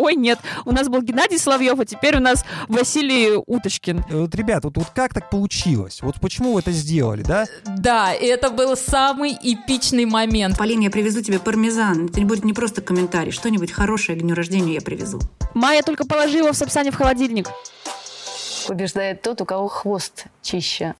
[0.00, 4.04] ой, нет, у нас был Геннадий Соловьев, а теперь у нас Василий Уточкин.
[4.10, 6.00] Э, Вот, ребят, вот, вот как так получилось?
[6.02, 7.46] Вот почему вы это сделали, да?
[7.64, 10.56] Да, и это был самый эпичный момент.
[10.58, 12.06] Полин, я привезу тебе пармезан.
[12.06, 13.32] Это не будет не просто комментарий.
[13.32, 15.20] Что-нибудь хорошее к дню рождения я привезу.
[15.54, 17.48] Майя только положи его в Сапсане в холодильник.
[18.66, 20.94] Побеждает тот, у кого хвост чище.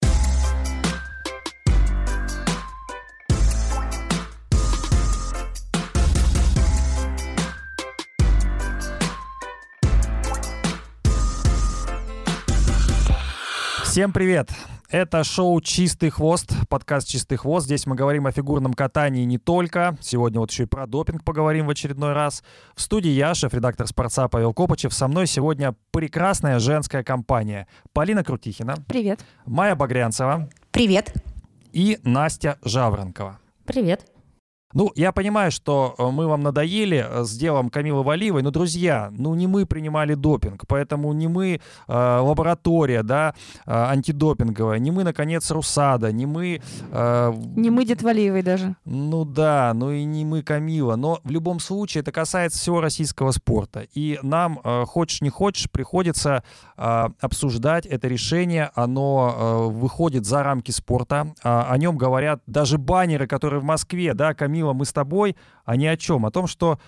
[13.90, 14.50] Всем привет!
[14.88, 17.66] Это шоу «Чистый хвост», подкаст «Чистый хвост».
[17.66, 19.96] Здесь мы говорим о фигурном катании не только.
[20.00, 22.44] Сегодня вот еще и про допинг поговорим в очередной раз.
[22.76, 24.94] В студии я, шеф-редактор «Спорца» Павел Копачев.
[24.94, 27.66] Со мной сегодня прекрасная женская компания.
[27.92, 29.24] Полина Крутихина, Привет.
[29.44, 31.12] Майя Багрянцева Привет.
[31.72, 33.40] и Настя Жаворонкова.
[33.66, 34.06] Привет.
[34.72, 39.10] Ну, я понимаю, что э, мы вам надоели э, с делом Камилы Валиевой, но, друзья,
[39.16, 43.34] ну не мы принимали допинг, поэтому не мы э, лаборатория, да,
[43.66, 46.60] э, антидопинговая, не мы, наконец, Русада, не мы...
[46.92, 48.76] э, Не мы Дед Валиевой даже.
[48.84, 53.32] ну да, ну и не мы Камила, но в любом случае это касается всего российского
[53.32, 53.86] спорта.
[53.94, 56.44] И нам, э, хочешь не хочешь, приходится
[56.76, 58.70] э, обсуждать это решение.
[58.76, 61.34] Оно э, выходит за рамки спорта.
[61.42, 65.76] А, о нем говорят даже баннеры, которые в Москве, да, Камила, мы с тобой, а
[65.76, 66.26] ни о чем.
[66.26, 66.78] О том, что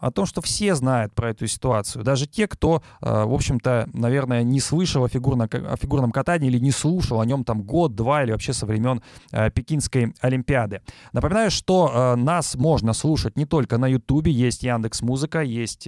[0.00, 2.04] о том, что все знают про эту ситуацию.
[2.04, 6.58] Даже те, кто, э, в общем-то, наверное, не слышал о, фигурно, о фигурном катании или
[6.58, 10.80] не слушал о нем там год, два или вообще со времен э, Пекинской Олимпиады.
[11.12, 15.86] Напоминаю, что э, нас можно слушать не только на Ютубе, есть Яндекс Музыка, есть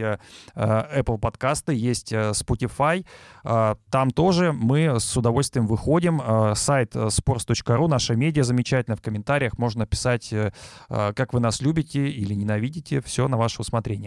[0.55, 3.05] Apple подкасты, есть Spotify.
[3.43, 6.21] Там тоже мы с удовольствием выходим.
[6.55, 8.97] Сайт sports.ru, наша медиа замечательно.
[8.97, 10.33] В комментариях можно писать,
[10.89, 13.01] как вы нас любите или ненавидите.
[13.01, 14.02] Все на ваше усмотрение.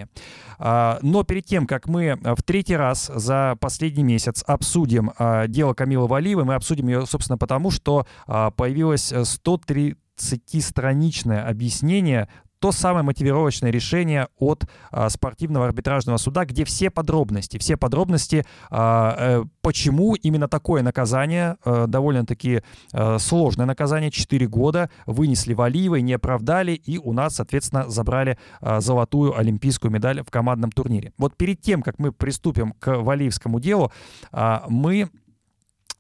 [0.58, 5.48] А, Но перед тем, как мы э, в третий раз за последний месяц обсудим а,
[5.48, 12.30] дело Камилы Валиевой, мы обсудим ее, собственно, потому, что а, появилось 130-страничное объяснение
[12.66, 19.16] то самое мотивировочное решение от а, спортивного арбитражного суда, где все подробности, все подробности, а,
[19.20, 26.14] э, почему именно такое наказание, э, довольно-таки э, сложное наказание, 4 года, вынесли Валиевой, не
[26.14, 31.14] оправдали, и у нас, соответственно, забрали а, золотую олимпийскую медаль в командном турнире.
[31.20, 33.92] Вот перед тем, как мы приступим к Валиевскому делу,
[34.32, 35.12] а, мы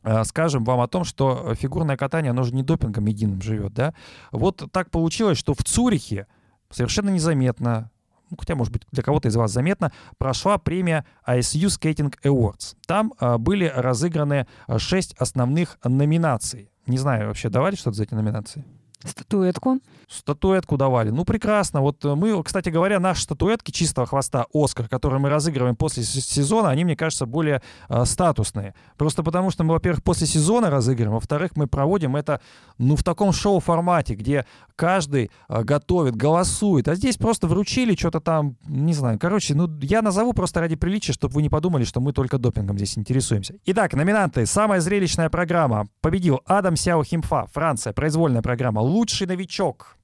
[0.04, 3.94] э, скажем вам о том, что фигурное катание, оно же не допингом единым живет, да?
[4.32, 6.26] Вот так получилось, что в Цюрихе
[6.70, 7.92] совершенно незаметно,
[8.30, 12.76] ну, хотя, может быть, для кого-то из вас заметно, прошла премия ISU Skating Awards.
[12.88, 16.72] Там а, были разыграны а, шесть основных номинаций.
[16.88, 18.66] Не знаю, вообще давали что-то за эти номинации?
[19.06, 19.80] Статуэтку.
[20.08, 21.10] Статуэтку давали.
[21.10, 21.82] Ну, прекрасно.
[21.82, 26.70] Вот э, мы, кстати говоря, наши статуэтки чистого хвоста «Оскар», которые мы разыгрываем после сезона,
[26.70, 28.74] они, мне кажется, более э, статусные.
[28.98, 32.42] Просто потому, что мы, во-первых, после сезона разыгрываем, во-вторых, мы проводим это,
[32.78, 34.46] ну, в таком шоу-формате, где
[34.76, 36.88] каждый э, готовит, голосует.
[36.88, 39.18] А здесь просто вручили что-то там, не знаю.
[39.20, 42.78] Короче, ну, я назову просто ради приличия, чтобы вы не подумали, что мы только допингом
[42.78, 43.56] здесь интересуемся.
[43.66, 44.46] Итак, номинанты.
[44.46, 45.88] Самая зрелищная программа.
[46.02, 48.80] Победил Адам Сяо Химфа, Франция, произвольная программа.
[48.96, 49.98] Лучший новичок.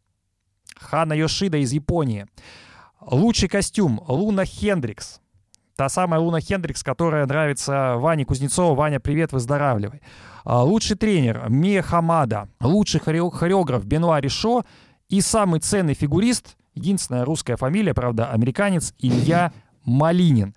[0.75, 2.25] Хана Йошида из Японии.
[2.99, 5.21] Лучший костюм Луна Хендрикс.
[5.77, 8.75] Та самая Луна Хендрикс, которая нравится Ване Кузнецову.
[8.75, 10.01] Ваня, привет, выздоравливай.
[10.43, 12.49] А, Лучший тренер Мия Хамада.
[12.59, 14.63] Лучший хоре- хореограф Бенуа Ришо.
[15.07, 19.53] И самый ценный фигурист, единственная русская фамилия, правда, американец, Илья
[19.85, 20.53] Малинин.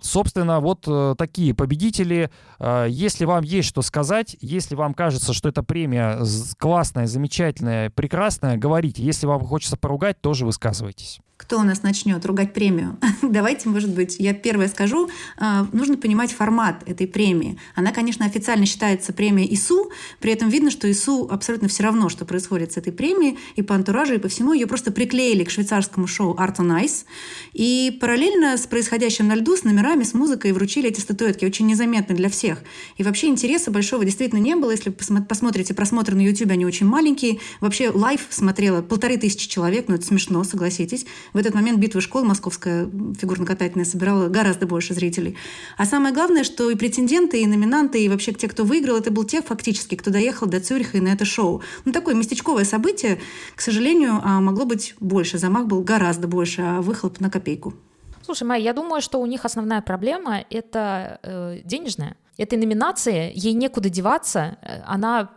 [0.00, 2.30] Собственно, вот э, такие победители.
[2.58, 6.20] Э, Если вам есть что сказать, если вам кажется, что эта премия
[6.58, 9.02] классная, замечательная, прекрасная, говорите.
[9.02, 11.20] Если вам хочется поругать, тоже высказывайтесь.
[11.40, 12.98] Кто у нас начнет ругать премию?
[13.22, 15.08] Давайте, может быть, я первое скажу.
[15.38, 17.58] А, Нужно понимать формат этой премии.
[17.74, 19.90] Она, конечно, официально считается премией ИСУ,
[20.20, 23.74] при этом видно, что ИСУ абсолютно все равно, что происходит с этой премией, и по
[23.74, 27.06] антуражу, и по всему ее просто приклеили к швейцарскому шоу Art on Ice.
[27.54, 32.14] И параллельно с происходящим на льду, с номерами, с музыкой вручили эти статуэтки, очень незаметно
[32.14, 32.58] для всех.
[32.98, 34.72] И вообще интереса большого действительно не было.
[34.72, 37.38] Если посмо- посмотрите просмотры на YouTube, они очень маленькие.
[37.62, 41.06] Вообще live смотрело полторы тысячи человек, ну это смешно, согласитесь.
[41.32, 42.86] В этот момент битва школ московская
[43.18, 45.36] фигурно-катательная собирала гораздо больше зрителей.
[45.76, 49.24] А самое главное, что и претенденты, и номинанты, и вообще те, кто выиграл, это был
[49.24, 51.62] те фактически, кто доехал до Цюриха и на это шоу.
[51.84, 53.20] Ну такое местечковое событие,
[53.54, 55.38] к сожалению, а, могло быть больше.
[55.38, 57.74] Замах был гораздо больше, а выхлоп на копейку.
[58.22, 62.16] Слушай, Майя, я думаю, что у них основная проблема— это э, денежная.
[62.36, 65.30] Этой номинации, ей некуда деваться, э, она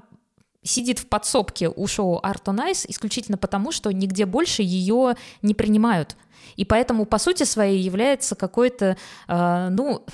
[0.64, 5.54] сидит в подсобке у шоу Art on Ice исключительно потому, что нигде больше ее не
[5.54, 6.16] принимают.
[6.56, 10.06] И поэтому, по сути своей, является какой-то, э, ну,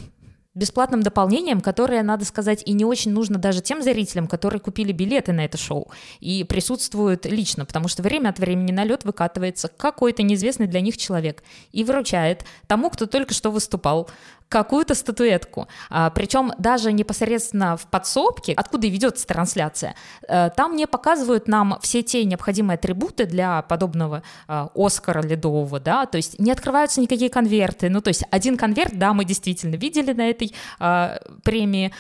[0.56, 5.32] бесплатным дополнением, которое, надо сказать, и не очень нужно даже тем зрителям, которые купили билеты
[5.32, 10.24] на это шоу и присутствуют лично, потому что время от времени на лед выкатывается какой-то
[10.24, 14.10] неизвестный для них человек и выручает тому, кто только что выступал,
[14.50, 15.68] какую-то статуэтку.
[15.90, 19.96] А, причем даже непосредственно в подсобке, откуда и ведется трансляция,
[20.28, 26.08] э, там не показывают нам все те необходимые атрибуты для подобного а, Оскара ледового, да,
[26.08, 30.14] то есть не открываются никакие конверты, ну, то есть один конверт, да, мы действительно видели
[30.14, 31.94] на этой а, премии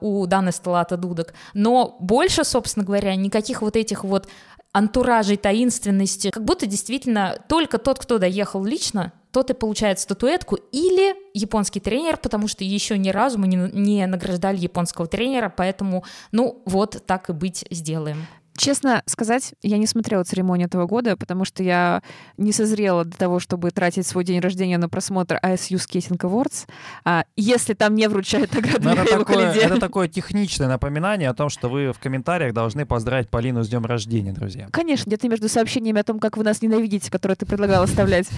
[0.00, 4.26] у Даны Сталата Дудок, но больше, собственно говоря, никаких вот этих вот
[4.72, 11.14] антуражей таинственности, как будто действительно только тот, кто доехал лично, тот и получает статуэтку, или
[11.34, 16.62] японский тренер, потому что еще ни разу мы не, не награждали японского тренера, поэтому, ну,
[16.66, 18.26] вот так и быть сделаем.
[18.60, 22.02] Честно сказать, я не смотрела церемонию этого года, потому что я
[22.36, 26.68] не созрела для того, чтобы тратить свой день рождения на просмотр ISU Skating Awards.
[27.06, 31.48] А, если там не вручают награды Но это такое, это такое техничное напоминание о том,
[31.48, 34.68] что вы в комментариях должны поздравить Полину с днем рождения, друзья.
[34.70, 38.28] Конечно, где-то между сообщениями о том, как вы нас ненавидите, которые ты предлагал оставлять.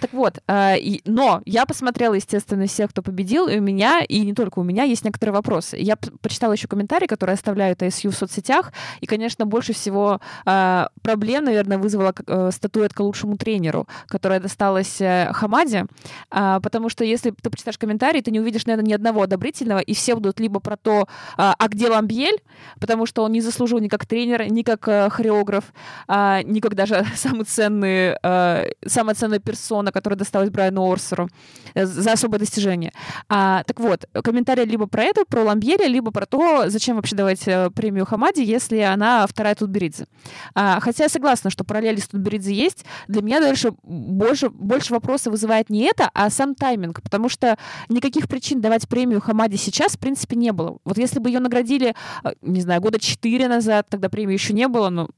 [0.00, 4.20] Так вот, а, и- но я посмотрела, естественно, всех, кто победил, и у меня, и
[4.20, 5.76] не только у меня, есть некоторые вопросы.
[5.76, 11.44] Я почитала еще комментарии, которые оставляют ISU в соцсетях, и, конечно, больше всего а, проблем,
[11.44, 15.86] наверное, вызвала э, статуэтка лучшему тренеру, которая досталась э, Хамаде,
[16.30, 19.94] а, потому что если ты почитаешь комментарии, ты не увидишь, наверное, ни одного одобрительного, и
[19.94, 22.40] все будут либо про то, а, а где Ламбьель,
[22.80, 25.64] потому что он не заслужил ни как тренер, ни как э, хореограф,
[26.06, 31.28] а, ни как даже самый ценный, э, самая ценная персона, которая досталась Брайану Орсеру
[31.74, 32.92] э, за особое достижение.
[33.28, 37.46] А, так вот, комментарии либо про это, про Ламбьеля, либо про то, зачем вообще давать
[37.46, 40.06] э, премию Хамаде, если она вторая Тутберидзе.
[40.54, 45.32] А, хотя я согласна, что параллели с Тутберидзе есть, для меня дальше больше, больше вопросов
[45.32, 47.56] вызывает не это, а сам тайминг, потому что
[47.88, 50.78] никаких причин давать премию Хамаде сейчас, в принципе, не было.
[50.84, 51.94] Вот если бы ее наградили,
[52.24, 55.08] э, не знаю, года четыре назад, тогда премии еще не было, но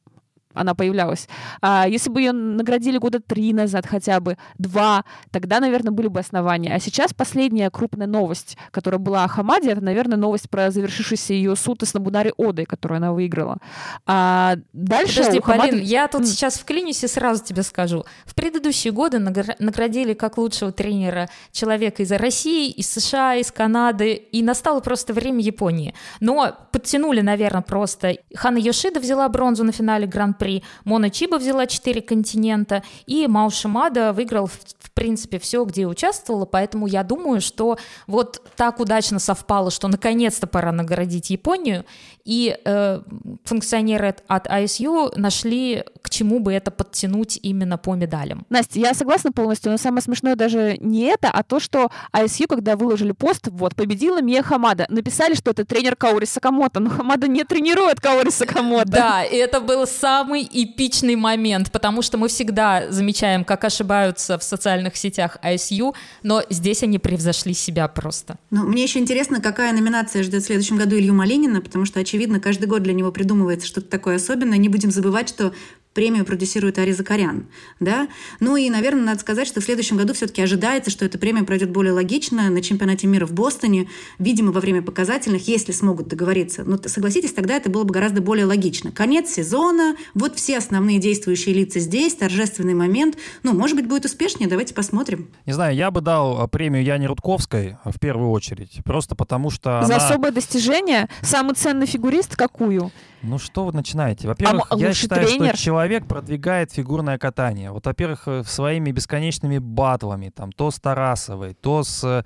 [0.60, 1.28] она появлялась.
[1.60, 6.20] А если бы ее наградили года три назад хотя бы, два, тогда, наверное, были бы
[6.20, 6.74] основания.
[6.74, 11.56] А сейчас последняя крупная новость, которая была о Хамаде, это, наверное, новость про завершившийся ее
[11.56, 13.58] суд с Набунари Одой, которую она выиграла.
[14.06, 18.04] А дальше Подожди, у Хамады- Полин, я тут сейчас вклинюсь и сразу тебе скажу.
[18.24, 24.12] В предыдущие годы награ- наградили как лучшего тренера человека из России, из США, из Канады,
[24.14, 25.94] и настало просто время Японии.
[26.20, 28.16] Но подтянули, наверное, просто.
[28.34, 30.49] Хана Йошида взяла бронзу на финале Гран-при,
[30.84, 36.86] Мона Чиба взяла четыре континента, и Мао Шимада выиграл, в, принципе, все, где участвовала, поэтому
[36.86, 41.86] я думаю, что вот так удачно совпало, что наконец-то пора наградить Японию,
[42.24, 43.00] и э,
[43.44, 48.44] функционеры от ISU нашли, к чему бы это подтянуть именно по медалям.
[48.50, 52.76] Настя, я согласна полностью, но самое смешное даже не это, а то, что ISU, когда
[52.76, 57.42] выложили пост, вот, победила Мия Хамада, написали, что это тренер Каори Сакамото, но Хамада не
[57.44, 58.90] тренирует Каори Сакамото.
[58.90, 64.42] Да, и это был самый эпичный момент, потому что мы всегда замечаем, как ошибаются в
[64.42, 68.36] социальных сетях ISU, но здесь они превзошли себя просто.
[68.50, 72.40] Ну, мне еще интересно, какая номинация ждет в следующем году Илью Малинина, потому что, очевидно,
[72.40, 74.58] каждый год для него придумывается что-то такое особенное.
[74.58, 75.54] Не будем забывать, что
[75.94, 77.46] премию продюсирует Ари Закарян.
[77.80, 78.08] Да?
[78.38, 81.70] Ну и, наверное, надо сказать, что в следующем году все-таки ожидается, что эта премия пройдет
[81.70, 86.62] более логично на чемпионате мира в Бостоне, видимо, во время показательных, если смогут договориться.
[86.64, 88.92] Но т- согласитесь, тогда это было бы гораздо более логично.
[88.92, 93.16] Конец сезона, вот все основные действующие лица здесь, торжественный момент.
[93.42, 95.28] Ну, может быть, будет успешнее, давайте посмотрим.
[95.46, 99.50] Не знаю, я бы дал э, премию Яне Рудковской э, в первую очередь, просто потому
[99.50, 100.06] что За она...
[100.06, 102.92] особое достижение самый ценный фигурист какую?
[103.22, 104.28] Ну что вы начинаете?
[104.28, 105.54] Во-первых, А я считаю, тренер?
[105.54, 107.70] что человек продвигает фигурное катание.
[107.70, 112.22] Вот, во-первых, э, своими бесконечными батлами, там, то с Тарасовой, то с, э,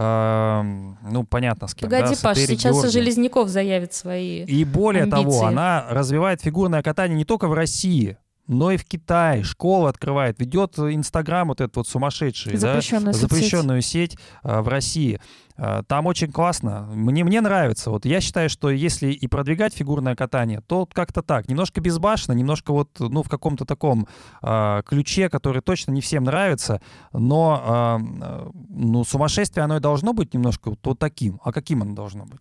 [0.00, 1.90] эм, ну, понятно, с кем.
[1.90, 2.92] Погоди, да, Паш, сейчас Георгием.
[2.92, 4.44] Железняков заявит свои.
[4.44, 5.22] И более амбиции.
[5.22, 9.42] того, она развивает фигурное катание не только в России, но и в Китае.
[9.42, 13.30] Школу открывает, ведет Инстаграм вот этот вот сумасшедший, да, Запрещенную соцсеть.
[13.30, 15.20] запрещенную сеть а, в России.
[15.58, 16.88] А, Там очень классно.
[16.92, 17.90] Мне, мне нравится.
[17.90, 21.48] Вот я считаю, что если и продвигать фигурное катание, то как-то так.
[21.48, 24.06] Немножко безбашенно, немножко вот, ну, в каком-то таком
[24.42, 26.80] а, ключе, который точно не всем нравится.
[27.12, 31.40] Но, а, а, ну, сумасшествие, оно и должно быть немножко вот, вот таким.
[31.42, 32.40] А каким оно должно быть?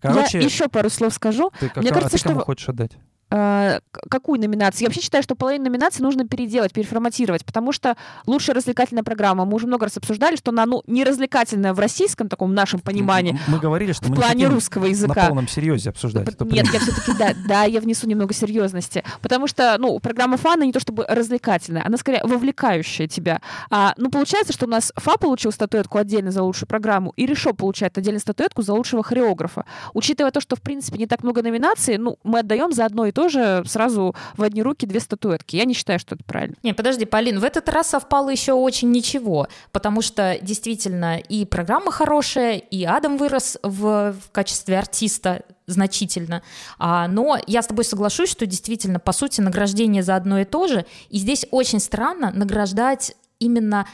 [0.00, 1.50] Короче, Я еще пару слов скажу.
[1.60, 2.92] ты, как- мне а кажется, ты кому что- хочешь отдать?
[3.30, 4.82] Э, какую номинацию?
[4.82, 9.54] Я вообще считаю, что половину номинаций нужно переделать, переформатировать, потому что лучшая развлекательная программа, мы
[9.54, 13.38] уже много раз обсуждали, что она ну, не развлекательная в российском таком нашем понимании.
[13.48, 15.22] Мы говорили, что в мы плане не русского языка.
[15.22, 16.26] на полном серьезе обсуждать.
[16.40, 19.04] Нет, я все-таки, да, да, я внесу немного серьезности.
[19.20, 23.40] Потому что, ну, программа ФА, она не то чтобы развлекательная, она скорее вовлекающая тебя.
[23.70, 27.52] А, ну, получается, что у нас ФА получил статуэтку отдельно за лучшую программу, и Решо
[27.52, 29.64] получает отдельно статуэтку за лучшего хореографа.
[29.92, 33.12] Учитывая то, что, в принципе, не так много номинаций, ну, мы отдаем за одно и
[33.14, 35.56] то же сразу в одни руки две статуэтки.
[35.56, 36.56] Я не считаю, что это правильно.
[36.62, 41.90] Не, подожди, Полин, в этот раз совпало еще очень ничего, потому что действительно и программа
[41.90, 46.42] хорошая, и Адам вырос в, в качестве артиста значительно.
[46.78, 50.66] А, но я с тобой соглашусь, что действительно, по сути, награждение за одно и то
[50.66, 50.84] же.
[51.08, 53.86] И здесь очень странно награждать именно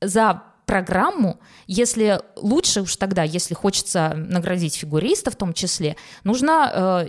[0.00, 6.70] за программу, если лучше уж тогда, если хочется наградить фигуриста в том числе, нужно
[7.04, 7.08] э,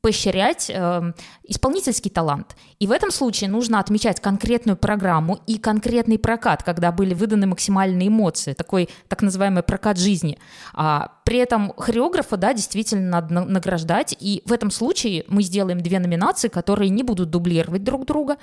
[0.00, 1.12] поощрять э,
[1.44, 2.56] исполнительский талант.
[2.78, 8.08] И в этом случае нужно отмечать конкретную программу и конкретный прокат, когда были выданы максимальные
[8.08, 10.38] эмоции, такой так называемый прокат жизни.
[10.74, 15.80] А, при этом хореографа, да, действительно надо на- награждать, и в этом случае мы сделаем
[15.80, 18.36] две номинации, которые не будут дублировать друг друга,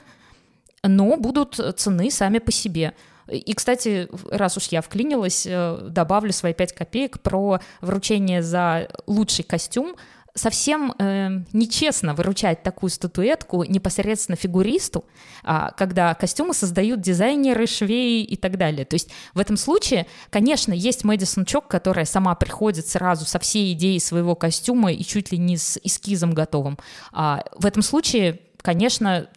[0.83, 2.93] но будут цены сами по себе.
[3.29, 9.45] И, кстати, раз уж я вклинилась, э, добавлю свои пять копеек про вручение за лучший
[9.45, 9.95] костюм.
[10.35, 15.05] Совсем э, нечестно выручать такую статуэтку непосредственно фигуристу,
[15.43, 18.83] а, когда костюмы создают дизайнеры, швеи и так далее.
[18.85, 23.73] То есть в этом случае, конечно, есть Мэдисон Чок, которая сама приходит сразу со всей
[23.73, 26.79] идеей своего костюма и чуть ли не с эскизом готовым.
[27.11, 29.29] А в этом случае, конечно,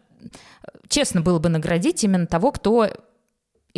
[0.88, 2.90] честно было бы наградить именно того, кто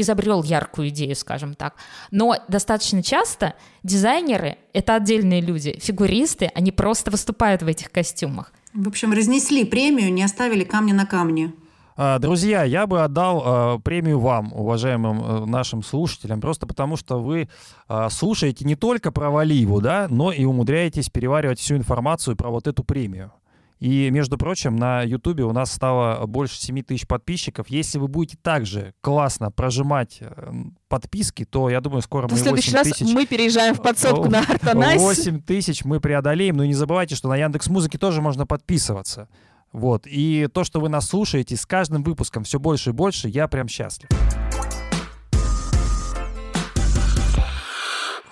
[0.00, 1.74] изобрел яркую идею, скажем так.
[2.10, 5.78] Но достаточно часто дизайнеры— это отдельные люди.
[5.80, 8.52] Фигуристы, они просто выступают в этих костюмах.
[8.74, 11.52] В общем, разнесли премию, не оставили камня на камне.
[12.00, 17.20] А, Друзья, я бы отдал э, премию вам, уважаемым э, нашим слушателям, просто потому что
[17.20, 17.48] вы
[17.88, 22.68] э, слушаете не только про Валиву, да, но и умудряетесь переваривать всю информацию про вот
[22.68, 23.32] эту премию.
[23.80, 27.68] И, между прочим, на Ютубе у нас стало больше 7 тысяч подписчиков.
[27.68, 30.52] Если вы будете также классно прожимать э,
[30.88, 33.14] подписки, то, я думаю, скоро В мы следующий 8 раз тысяч...
[33.14, 35.00] мы переезжаем в подсотку на Артонайс.
[35.00, 36.56] 8 тысяч мы преодолеем.
[36.56, 39.28] Но не забывайте, что на Яндекс Музыке тоже можно подписываться.
[39.72, 40.06] Вот.
[40.06, 43.68] И то, что вы нас слушаете, с каждым выпуском все больше и больше, я прям
[43.68, 44.08] счастлив.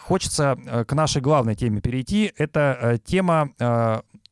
[0.01, 2.33] Хочется э, к нашей главной теме перейти.
[2.37, 3.51] Это э, тема,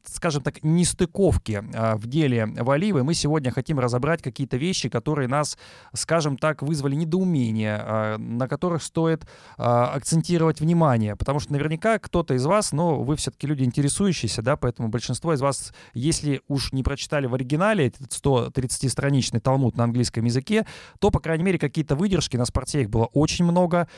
[0.05, 3.03] скажем так, нестыковки э, в деле Валиевой.
[3.03, 5.59] Мы сегодня хотим разобрать какие-то вещи, которые нас,
[5.95, 11.17] скажем так, вызвали недоумение, э, на которых стоит э, акцентировать внимание.
[11.17, 15.41] Потому что наверняка кто-то из вас, но вы все-таки люди интересующиеся, да, поэтому большинство из
[15.41, 20.67] вас, если уж не прочитали в оригинале этот 130-страничный талмуд на английском языке,
[20.99, 23.89] то, по крайней мере, какие-то выдержки, на спорте их было очень много.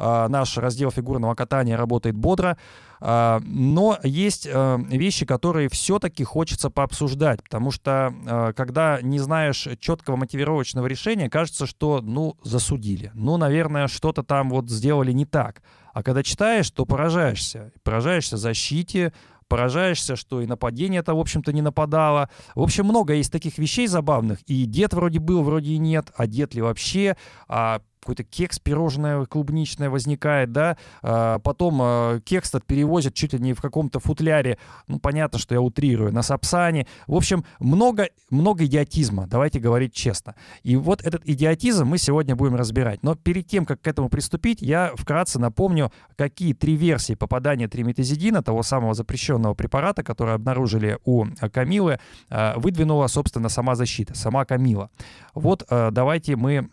[0.00, 2.56] А, Наш раздел фигурного катания работает бодро.
[3.00, 9.68] А, Но есть э, вещи, которые все-таки хочется пообсуждать, потому что э, когда не знаешь
[9.80, 13.10] четкого мотивировочного решения, кажется, что, ну, засудили.
[13.14, 15.62] Ну, наверное, что-то там вот сделали не так.
[15.92, 17.72] А когда читаешь, то поражаешься.
[17.82, 19.12] Поражаешься защите,
[19.48, 22.30] поражаешься, что и нападение это, в общем-то, не нападало.
[22.54, 24.40] В общем, много есть таких вещей забавных.
[24.42, 26.12] И дед вроде был, вроде и нет.
[26.16, 27.16] А дед ли вообще?
[27.48, 33.38] А какой-то кекс пирожное клубничное возникает, да, а, потом а, кекс этот перевозят чуть ли
[33.38, 36.86] не в каком-то футляре, ну, понятно, что я утрирую, на Сапсане.
[37.06, 40.36] В общем, много, много идиотизма, давайте говорить честно.
[40.62, 43.02] И вот этот идиотизм мы сегодня будем разбирать.
[43.02, 48.42] Но перед тем, как к этому приступить, я вкратце напомню, какие три версии попадания триметазидина,
[48.42, 52.00] того самого запрещенного препарата, который обнаружили у а, Камилы,
[52.30, 54.88] а, выдвинула, собственно, сама защита, сама Камила.
[55.34, 56.70] Вот а, давайте мы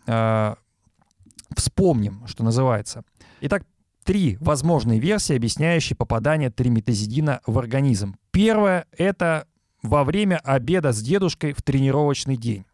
[1.54, 3.04] вспомним, что называется.
[3.40, 3.64] Итак,
[4.04, 8.16] три возможные версии, объясняющие попадание триметазидина в организм.
[8.30, 9.46] Первое— это
[9.82, 12.64] во время обеда с дедушкой в тренировочный день.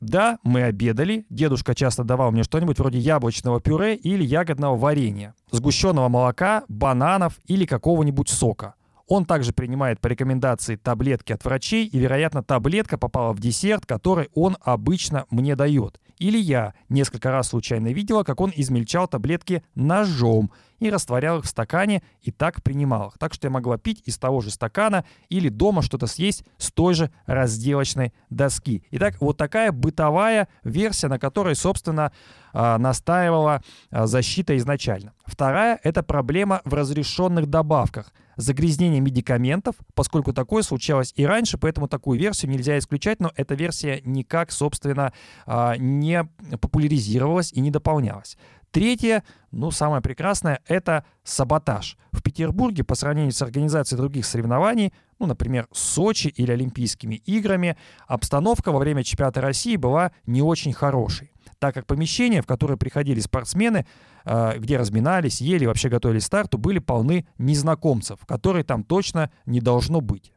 [0.00, 6.08] Да, мы обедали, дедушка часто давал мне что-нибудь вроде яблочного пюре или ягодного варенья, сгущенного
[6.08, 8.74] молока, бананов или какого-нибудь сока.
[9.08, 14.28] Он также принимает по рекомендации таблетки от врачей, и, вероятно, таблетка попала в десерт, который
[14.34, 15.98] он обычно мне дает.
[16.18, 21.48] Или я несколько раз случайно видела, как он измельчал таблетки ножом и растворял их в
[21.48, 23.18] стакане и так принимал их.
[23.18, 26.94] Так что я могла пить из того же стакана или дома что-то съесть с той
[26.94, 28.82] же разделочной доски.
[28.90, 32.12] Итак, вот такая бытовая версия, на которой, собственно,
[32.52, 35.12] а, настаивала а, защита изначально.
[35.24, 42.18] Вторая— это проблема в разрешенных добавках— загрязнение медикаментов, поскольку такое случалось и раньше, поэтому такую
[42.18, 45.12] версию нельзя исключать, но эта версия никак, собственно,
[45.44, 46.24] а, не
[46.60, 48.38] популяризировалась и не дополнялась.
[48.70, 51.96] Третье, ну, самое прекрасное, это саботаж.
[52.12, 58.72] В Петербурге по сравнению с организацией других соревнований, ну, например, Сочи или Олимпийскими играми, обстановка
[58.72, 63.86] во время чемпионата России была не очень хорошей так как помещения, в которые приходили спортсмены,
[64.24, 70.00] а, где разминались, ели, вообще готовили старту, были полны незнакомцев, которые там точно не должно
[70.00, 70.32] быть.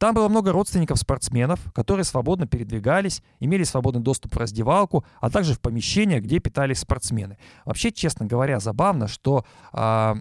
[0.00, 5.52] Там было много родственников спортсменов, которые свободно передвигались, имели свободный доступ в раздевалку, а также
[5.52, 7.36] в помещения, где питались спортсмены.
[7.66, 10.16] Вообще, честно говоря, забавно, что а,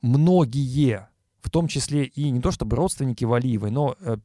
[0.00, 1.06] многие,
[1.42, 4.16] в том числе и не то чтобы родственники Валиевой, но э,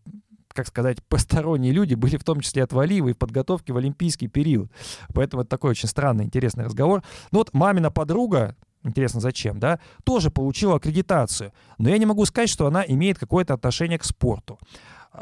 [0.47, 4.29] как сказать, посторонние люди были в том числе от Валиева и в подготовке в олимпийский
[4.29, 4.71] период.
[5.13, 7.03] Поэтому это такой очень странный, интересный разговор.
[7.33, 11.51] Ну вот мамина подруга, интересно зачем, да, тоже получила аккредитацию.
[11.77, 14.59] Но я не могу сказать, что она имеет какое-то отношение к спорту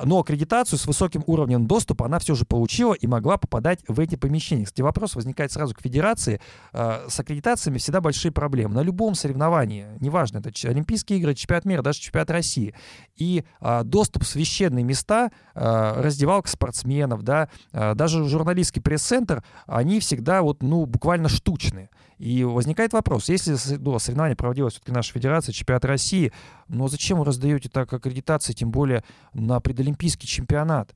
[0.04, 4.16] но аккредитацию с высоким уровнем доступа она все же получила и могла попадать в эти
[4.16, 4.66] помещения.
[4.66, 6.42] Кстати, вопрос возникает сразу к федерации.
[6.74, 8.76] А, с аккредитациями всегда большие проблемы.
[8.76, 12.76] На любом соревновании, неважно, это Олимпийские игры, чемпионат мира, даже чемпионат России.
[13.16, 20.42] И а, доступ в священные места, а, раздевалка спортсменов, да, даже журналистский пресс-центр, они всегда
[20.42, 21.90] вот, ну, буквально штучные.
[22.18, 26.32] И возникает вопрос, если ну, соревнование проводилось все-таки наша федерация, чемпионат России,
[26.68, 30.96] но зачем вы раздаете так аккредитации, тем более на предолимпийский чемпионат?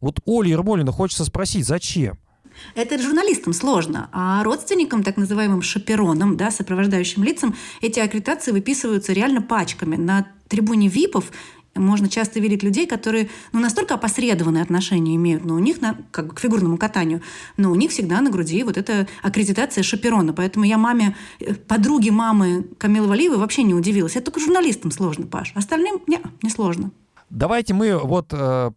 [0.00, 2.18] Вот Оле Ермолина хочется спросить, зачем?
[2.74, 9.42] Это журналистам сложно, а родственникам, так называемым шаперонам, да, сопровождающим лицам, эти аккредитации выписываются реально
[9.42, 9.96] пачками.
[9.96, 11.32] На трибуне ВИПов
[11.76, 16.28] можно часто видеть людей, которые ну, настолько опосредованные отношения имеют, но у них на, как
[16.28, 17.22] бы к фигурному катанию,
[17.56, 20.32] но у них всегда на груди вот эта аккредитация шаперона.
[20.32, 24.16] Поэтому я маме, э, подруге мамы Камилы Валиевой вообще не удивилась.
[24.16, 25.52] Это только журналистам сложно, Паш.
[25.54, 26.90] Остальным не, не сложно.
[27.30, 28.70] Давайте мы вот э,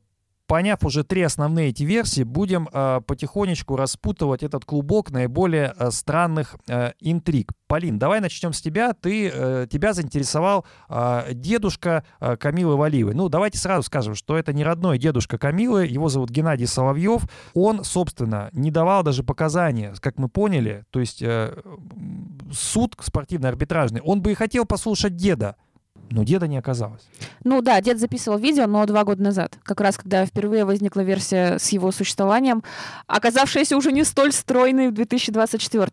[0.50, 6.56] поняв уже три основные эти версии, будем э, потихонечку распутывать этот клубок наиболее э, странных
[6.68, 7.52] э, интриг.
[7.68, 8.94] Полин, давай начнем с тебя.
[8.94, 13.14] Ты, э, тебя заинтересовал э, дедушка э, Камилы Валиевой.
[13.14, 17.22] Ну, давайте сразу скажем, что это не родной дедушка Камилы, его зовут Геннадий Соловьев.
[17.54, 21.62] Он, собственно, не давал даже показания, как мы поняли, то есть э,
[22.52, 25.58] суд спортивно-арбитражный, он бы и хотел послушать деда,
[26.10, 27.02] но деда не оказалось.
[27.44, 31.58] Ну да, дед записывал видео, но два года назад, как раз когда впервые возникла версия
[31.58, 32.64] с его существованием,
[33.08, 35.86] оказавшаяся уже не столь стройной в 2024.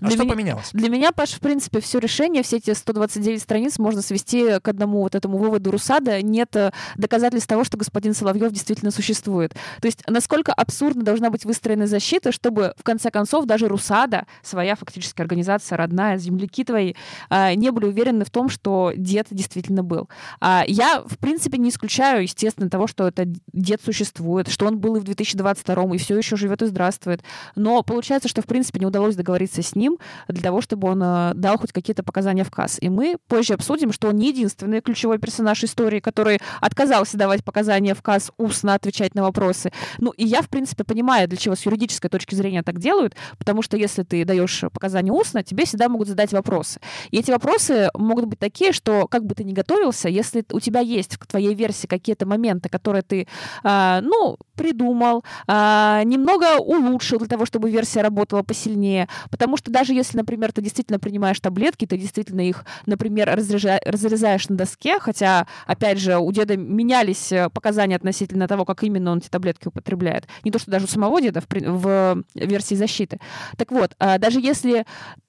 [0.00, 0.70] А что меня, поменялось?
[0.72, 5.00] Для меня, Паш, в принципе, все решение, все эти 129 страниц можно свести к одному
[5.00, 6.22] вот этому выводу Русада.
[6.22, 9.54] Нет э, доказательств того, что господин Соловьев действительно существует.
[9.80, 14.76] То есть насколько абсурдно должна быть выстроена защита, чтобы в конце концов даже Русада, своя
[14.76, 16.94] фактически организация родная, земляки твои,
[17.28, 20.08] а, не были уверены в том, что дед действительно действительно был.
[20.40, 24.96] А я, в принципе, не исключаю, естественно, того, что этот дед существует, что он был
[24.96, 27.22] и в 2022 и все еще живет и здравствует.
[27.56, 29.98] Но получается, что, в принципе, не удалось договориться с ним
[30.28, 32.78] для того, чтобы он э, дал хоть какие-то показания в КАС.
[32.80, 37.94] И мы позже обсудим, что он не единственный ключевой персонаж истории, который отказался давать показания
[37.94, 39.72] в КАС, устно отвечать на вопросы.
[39.98, 43.62] Ну, и я, в принципе, понимаю, для чего с юридической точки зрения так делают, потому
[43.62, 46.80] что если ты даешь показания устно, тебе всегда могут задать вопросы.
[47.10, 50.80] И эти вопросы могут быть такие, что как бы ты ни готовился, если у тебя
[50.80, 53.26] есть в твоей версии какие-то моменты, которые ты,
[53.62, 59.94] э, ну, придумал, э, немного улучшил для того, чтобы версия работала посильнее, потому что даже
[59.94, 65.46] если, например, ты действительно принимаешь таблетки, ты действительно их, например, разрежа- разрезаешь на доске, хотя,
[65.66, 70.26] опять же, у деда менялись э, показания относительно того, как именно он эти таблетки употребляет.
[70.44, 73.20] Не то, что даже у самого деда в, в версии защиты.
[73.56, 74.84] Так вот, э, даже если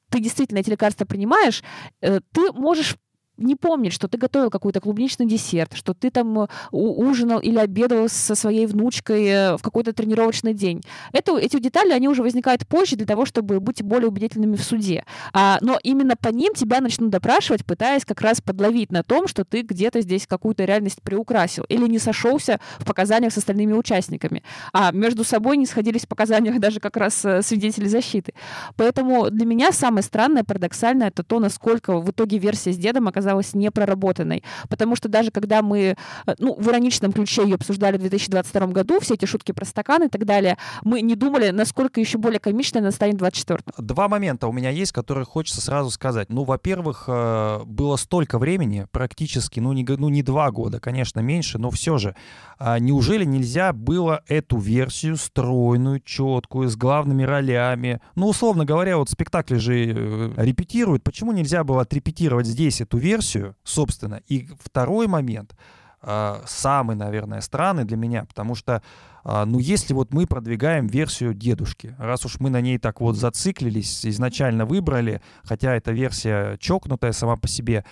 [0.10, 1.64] ты действительно эти лекарства принимаешь,
[2.02, 2.96] э, ты можешь
[3.38, 8.08] не помнит, что ты готовил какой-то клубничный десерт, что ты там э, ужинал или обедал
[8.10, 10.82] со своей внучкой э, в какой-то тренировочный день.
[11.12, 15.04] Это, эти детали, они уже возникают позже для того, чтобы быть более убедительными в суде.
[15.34, 19.44] А, но именно по ним тебя начнут допрашивать, пытаясь как раз подловить на том, что
[19.44, 24.44] ты где-то здесь какую-то реальность приукрасил или не сошелся в показаниях с остальными участниками.
[24.74, 28.34] А между собой не сходились в показаниях даже как раз э, свидетели защиты.
[28.78, 33.25] Поэтому для меня самое странное, парадоксальное, это то, насколько в итоге версия с дедом оказалась
[33.26, 34.44] оказалась непроработанной.
[34.70, 35.96] Потому что даже когда мы,
[36.28, 40.04] э, ну, в ироничном ключе ее обсуждали в 2022 году, все эти шутки про стакан
[40.04, 44.08] и так далее, мы не думали, насколько еще более комичной она станет в 24 Два
[44.08, 46.30] момента у меня есть, которые хочется сразу сказать.
[46.30, 51.58] Ну, во-первых, э, было столько времени, практически, ну не, ну, не два года, конечно, меньше,
[51.58, 52.16] но все же.
[52.58, 58.00] А неужели нельзя было эту версию стройную, четкую, с главными ролями?
[58.16, 61.04] Ну, условно говоря, вот спектакли же э, репетируют.
[61.04, 63.15] Почему нельзя было отрепетировать здесь эту версию,
[63.64, 64.22] собственно?
[64.28, 65.56] И второй момент,
[66.02, 68.82] э, самый, наверное, странный для меня, потому что
[69.28, 73.16] а, ну, если вот мы продвигаем версию дедушки, раз уж мы на ней так вот
[73.16, 77.84] зациклились, изначально выбрали, хотя эта версия чокнутая сама по себе,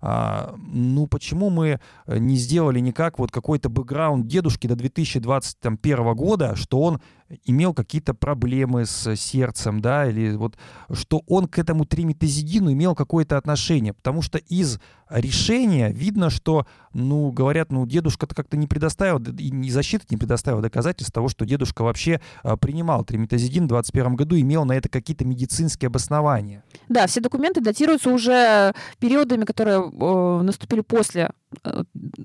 [0.00, 6.56] а, ну почему мы э, не сделали никак вот какой-то бэкграунд дедушки до 2021 года,
[6.56, 7.02] что он
[7.44, 10.56] имел какие-то проблемы с сердцем, да, или вот
[10.92, 14.78] что он к этому триметазидину имел какое-то отношение, потому что из
[15.10, 20.62] решения видно, что, ну, говорят, ну, дедушка-то как-то не предоставил, и не защита не предоставила
[20.62, 25.24] доказательств того, что дедушка вообще а, принимал триметазидин в 2021 году, имел на это какие-то
[25.24, 26.62] медицинские обоснования.
[26.88, 31.30] Да, все документы датируются уже периодами, которые э, наступили после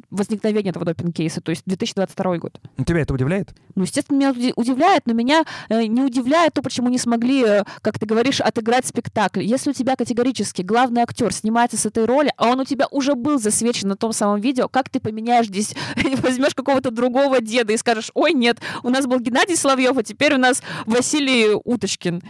[0.10, 2.60] возникновения этого допинг-кейса, то есть 2022 год.
[2.78, 3.54] Ну, тебя это удивляет?
[3.76, 8.00] Ну, естественно, меня удивляет, но меня э, не удивляет то, почему не смогли, э, как
[8.00, 9.42] ты говоришь, отыграть спектакль.
[9.42, 13.16] Если у тебя категорически главный актер снимается с этой роли, а он у тебя уже
[13.16, 15.74] был засвечен на том самом видео, как ты поменяешь здесь,
[16.22, 20.36] возьмешь какого-то другого деда и скажешь, ой, нет, у нас был Геннадий Соловьев, а теперь
[20.36, 22.22] у нас Василий Уточкин.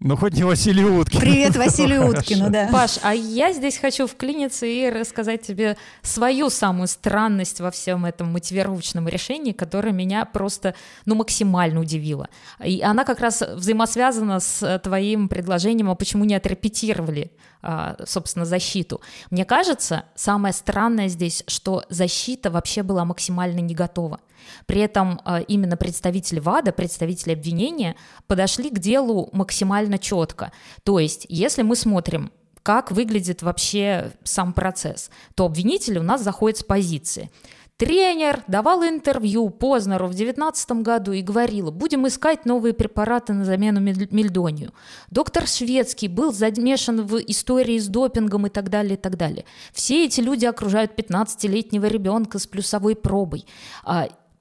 [0.00, 1.20] Ну, хоть не Василий Уткин.
[1.20, 2.68] Привет, Василий Уткину, да.
[2.70, 8.30] Паш, а я здесь хочу вклиниться и рассказать тебе свою самую странность во всем этом
[8.32, 10.74] мотивировочном решении, которое меня просто,
[11.06, 12.28] ну, максимально удивило.
[12.62, 17.30] И она как раз взаимосвязана с твоим предложением, а почему не отрепетировали,
[17.62, 19.00] а, собственно, защиту.
[19.30, 24.20] Мне кажется, самое странное здесь, что защита вообще была максимально не готова.
[24.66, 30.52] При этом а, именно представители ВАДА, представители обвинения подошли к делу максимально четко.
[30.82, 32.30] То есть, если мы смотрим
[32.62, 37.30] как выглядит вообще сам процесс, то обвинитель у нас заходит с позиции.
[37.76, 43.80] Тренер давал интервью Познеру в 2019 году и говорил, будем искать новые препараты на замену
[43.80, 44.72] мельдонию.
[45.10, 49.44] Доктор Шведский был замешан в истории с допингом и так далее, и так далее.
[49.72, 53.44] Все эти люди окружают 15-летнего ребенка с плюсовой пробой.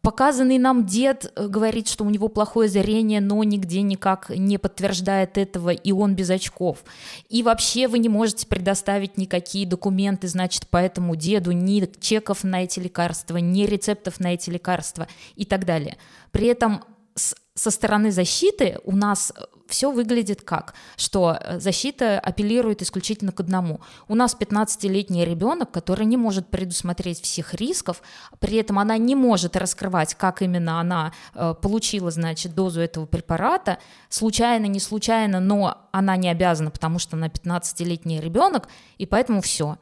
[0.03, 5.37] Показанный нам дед э, говорит, что у него плохое зрение, но нигде никак не подтверждает
[5.37, 6.83] этого, и он без очков.
[7.29, 12.65] И вообще вы не можете предоставить никакие документы, значит, по этому деду, ни чеков на
[12.65, 15.97] эти лекарства, ни рецептов на эти лекарства и так далее.
[16.31, 16.83] При этом
[17.15, 23.39] со стороны защиты у нас э, все выглядит как, что э, защита апеллирует исключительно к
[23.39, 23.81] одному.
[24.07, 28.03] У нас 15-летний ребенок, который не может предусмотреть всех рисков,
[28.39, 33.79] при этом она не может раскрывать, как именно она э, получила, значит, дозу этого препарата,
[34.09, 38.67] случайно, не случайно, но она не обязана, потому что она 15-летний ребенок,
[38.99, 39.79] и поэтому все.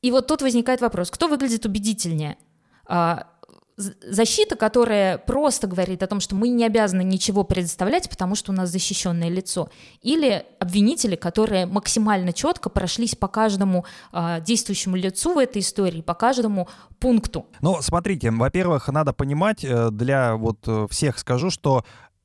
[0.00, 2.38] И вот тут возникает вопрос, кто выглядит убедительнее?
[3.76, 8.54] Защита, которая просто говорит о том, что мы не обязаны ничего предоставлять, потому что у
[8.54, 9.70] нас защищенное лицо,
[10.02, 16.14] или обвинители, которые максимально четко прошлись по каждому э, действующему лицу в этой истории, по
[16.14, 16.68] каждому
[17.00, 17.46] пункту.
[17.60, 21.84] Ну, смотрите, во-первых, надо понимать, э, для вот э, всех скажу, что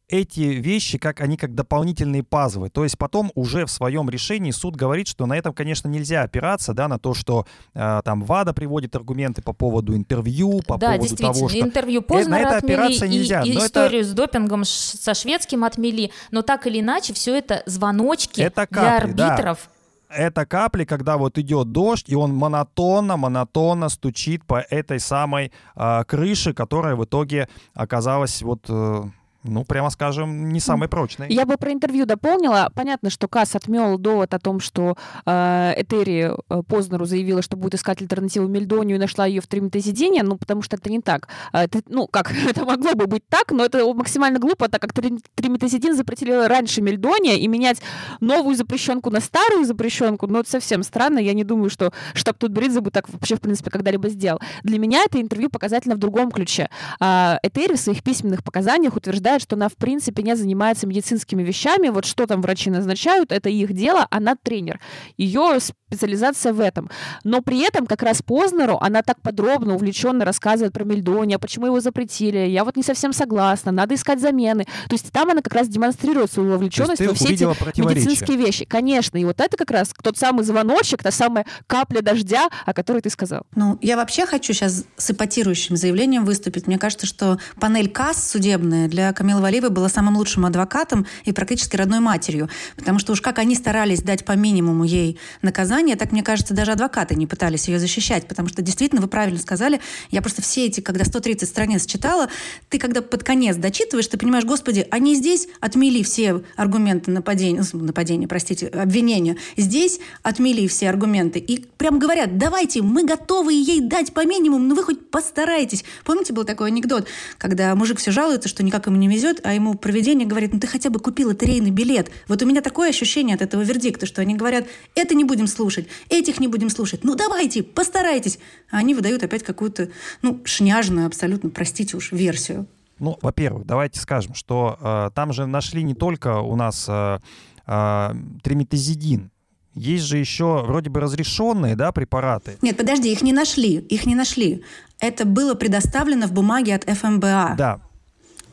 [0.10, 2.70] эти вещи, как они как дополнительные пазлы.
[2.70, 6.74] То есть потом уже в своем решении суд говорит, что на этом, конечно, нельзя опираться,
[6.74, 11.16] да, на то, что э, там ВАДА приводит аргументы по поводу интервью, по да, поводу
[11.16, 11.60] того, что...
[11.60, 13.42] интервью Познера э, на это отмели, опираться нельзя.
[13.44, 14.10] И, и историю это...
[14.10, 19.28] с допингом со шведским отмели, но так или иначе все это звоночки это капли, для
[19.28, 19.60] арбитров.
[19.66, 19.78] Да
[20.10, 26.04] это капли, когда вот идет дождь, и он монотонно, монотонно стучит по этой самой э,
[26.06, 29.04] крыше, которая в итоге оказалась вот э,
[29.48, 31.28] ну, прямо скажем, не самый прочный.
[31.30, 32.72] Я бы про интервью дополнила.
[32.74, 37.76] Понятно, что Касс отмел довод о том, что э, Этери э, Познеру заявила, что будет
[37.76, 41.28] искать альтернативу Мельдонию и нашла ее в триметазидине, ну, потому что это не так.
[41.52, 45.96] Это, ну, как, это могло бы быть так, но это максимально глупо, так как триметазидин
[45.96, 47.82] запретили раньше Мельдония, и менять
[48.20, 51.20] новую запрещенку на старую запрещенку, ну, это совсем странно.
[51.20, 54.40] Я не думаю, что штаб Тутбридзе бы так вообще, в принципе, когда-либо сделал.
[54.64, 56.70] Для меня это интервью показательно в другом ключе.
[57.00, 61.44] Э, Этери в своих письменных показаниях утверждает, считает, что она, в принципе, не занимается медицинскими
[61.44, 61.90] вещами.
[61.90, 64.80] Вот что там врачи назначают, это их дело, она тренер.
[65.18, 66.90] Ее специализация в этом.
[67.24, 71.80] Но при этом как раз Познеру она так подробно, увлеченно рассказывает про Мельдония, почему его
[71.80, 72.50] запретили.
[72.50, 74.66] Я вот не совсем согласна, надо искать замены.
[74.66, 77.44] То есть там она как раз демонстрирует свою вовлеченность во все эти
[77.80, 78.66] медицинские вещи.
[78.66, 83.02] Конечно, и вот это как раз тот самый звоночек, та самая капля дождя, о которой
[83.02, 83.44] ты сказал.
[83.56, 86.68] Ну, я вообще хочу сейчас с эпатирующим заявлением выступить.
[86.68, 91.76] Мне кажется, что панель КАС судебная для Камилы Валиевой была самым лучшим адвокатом и практически
[91.76, 92.50] родной матерью.
[92.78, 96.54] Потому что уж как они старались дать по минимуму ей наказание, наказание, так, мне кажется,
[96.54, 100.68] даже адвокаты не пытались ее защищать, потому что действительно, вы правильно сказали, я просто все
[100.68, 102.30] эти, когда 130 страниц читала,
[102.70, 107.84] ты когда под конец дочитываешь, ты понимаешь, господи, они здесь отмели все аргументы нападения, ну,
[107.84, 111.40] нападения, простите, обвинения, здесь отмели все аргументы.
[111.40, 115.84] И прям говорят, давайте, мы готовы ей дать по минимуму, но вы хоть постарайтесь.
[116.06, 119.76] Помните, был такой анекдот, когда мужик все жалуется, что никак ему не везет, а ему
[119.76, 122.10] проведение говорит, ну ты хотя бы купил лотерейный билет.
[122.28, 124.66] Вот у меня такое ощущение от этого вердикта, что они говорят,
[124.96, 127.04] это не будем слушать, слушать, этих не будем слушать.
[127.04, 128.40] Ну давайте, постарайтесь.
[128.72, 129.90] А они выдают опять какую-то,
[130.22, 132.68] ну, шняжную абсолютно, простите уж, версию.
[133.00, 137.20] Ну, во-первых, давайте скажем, что э, там же нашли не только у нас э,
[137.68, 139.30] э, триметазидин,
[139.76, 142.58] есть же еще вроде бы разрешенные, да, препараты.
[142.64, 144.64] Нет, подожди, их не нашли, их не нашли.
[145.00, 147.54] Это было предоставлено в бумаге от ФМБА.
[147.56, 147.80] Да,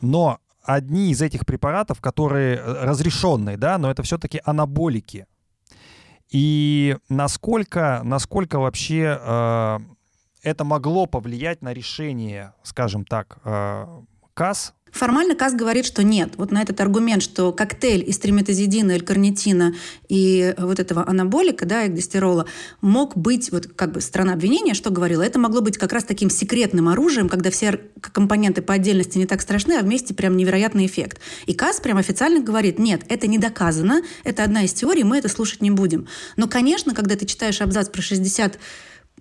[0.02, 5.26] но одни из этих препаратов, которые э, разрешенные, да, но это все-таки анаболики.
[6.30, 9.78] И насколько, насколько вообще э,
[10.42, 13.86] это могло повлиять на решение, скажем так, э,
[14.34, 16.34] КАС Формально КАС говорит, что нет.
[16.36, 19.74] Вот на этот аргумент, что коктейль из триметазидина, элькарнитина
[20.08, 22.46] и вот этого анаболика, да, экдестерола,
[22.80, 26.30] мог быть, вот как бы страна обвинения, что говорила, это могло быть как раз таким
[26.30, 31.20] секретным оружием, когда все компоненты по отдельности не так страшны, а вместе прям невероятный эффект.
[31.46, 35.28] И КАС прям официально говорит, нет, это не доказано, это одна из теорий, мы это
[35.28, 36.06] слушать не будем.
[36.36, 38.60] Но, конечно, когда ты читаешь абзац про 60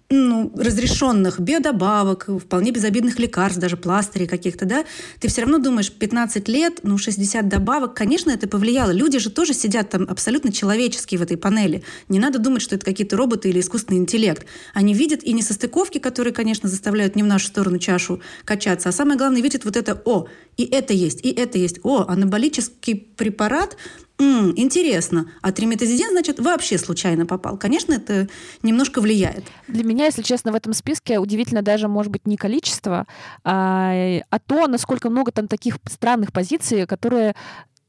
[0.09, 4.85] ну, разрешенных биодобавок, вполне безобидных лекарств, даже пластырей каких-то, да,
[5.19, 8.91] ты все равно думаешь, 15 лет, ну, 60 добавок, конечно, это повлияло.
[8.91, 11.83] Люди же тоже сидят там абсолютно человеческие в этой панели.
[12.09, 14.45] Не надо думать, что это какие-то роботы или искусственный интеллект.
[14.73, 19.17] Они видят и несостыковки, которые, конечно, заставляют не в нашу сторону чашу качаться, а самое
[19.17, 21.79] главное, видят вот это «О, и это есть, и это есть.
[21.83, 23.77] О, анаболический препарат,
[24.19, 25.31] М, интересно.
[25.41, 27.57] А триметазидин, значит, вообще случайно попал.
[27.57, 28.29] Конечно, это
[28.61, 29.43] немножко влияет.
[29.67, 33.05] Для меня, если честно, в этом списке удивительно даже, может быть, не количество,
[33.43, 37.35] а, а то, насколько много там таких странных позиций, которые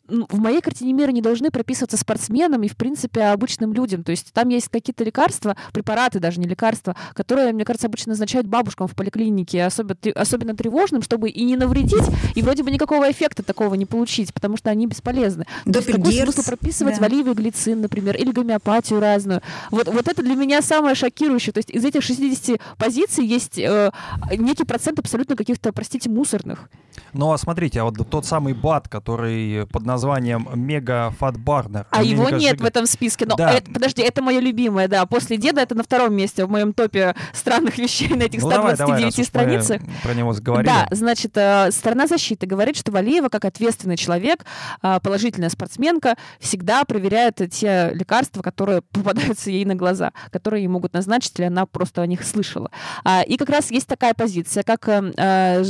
[0.09, 4.05] в моей картине мира не должны прописываться спортсменам и, в принципе, обычным людям.
[4.05, 8.47] То есть там есть какие-то лекарства, препараты даже, не лекарства, которые, мне кажется, обычно назначают
[8.47, 13.43] бабушкам в поликлинике, особенно, особенно тревожным, чтобы и не навредить, и вроде бы никакого эффекта
[13.43, 15.47] такого не получить, потому что они бесполезны.
[15.65, 17.03] То есть какой смысл прописывать да.
[17.03, 19.41] валиевый глицин, например, или гомеопатию разную?
[19.71, 21.53] Вот, вот это для меня самое шокирующее.
[21.53, 23.91] То есть из этих 60 позиций есть э,
[24.37, 26.69] некий процент абсолютно каких-то, простите, мусорных.
[27.15, 31.87] Ну, а смотрите, а вот тот самый БАД, который под названием Мега Фат Барнер.
[31.91, 33.25] А его нет в этом списке.
[33.27, 33.53] Но да.
[33.53, 35.07] это, подожди, это мое любимое, да.
[35.07, 38.77] После деда это на втором месте в моем топе странных вещей на этих 129 ну,
[38.77, 39.83] давай, давай, страницах.
[40.03, 40.67] Про него заговорили.
[40.67, 44.45] Да, значит, э, сторона защиты говорит, что Валиева, как ответственный человек,
[44.83, 50.93] э, положительная спортсменка, всегда проверяет те лекарства, которые попадаются ей на глаза, которые ей могут
[50.95, 52.71] назначить, или она просто о них слышала.
[53.05, 55.63] А, и как раз есть такая позиция, как э,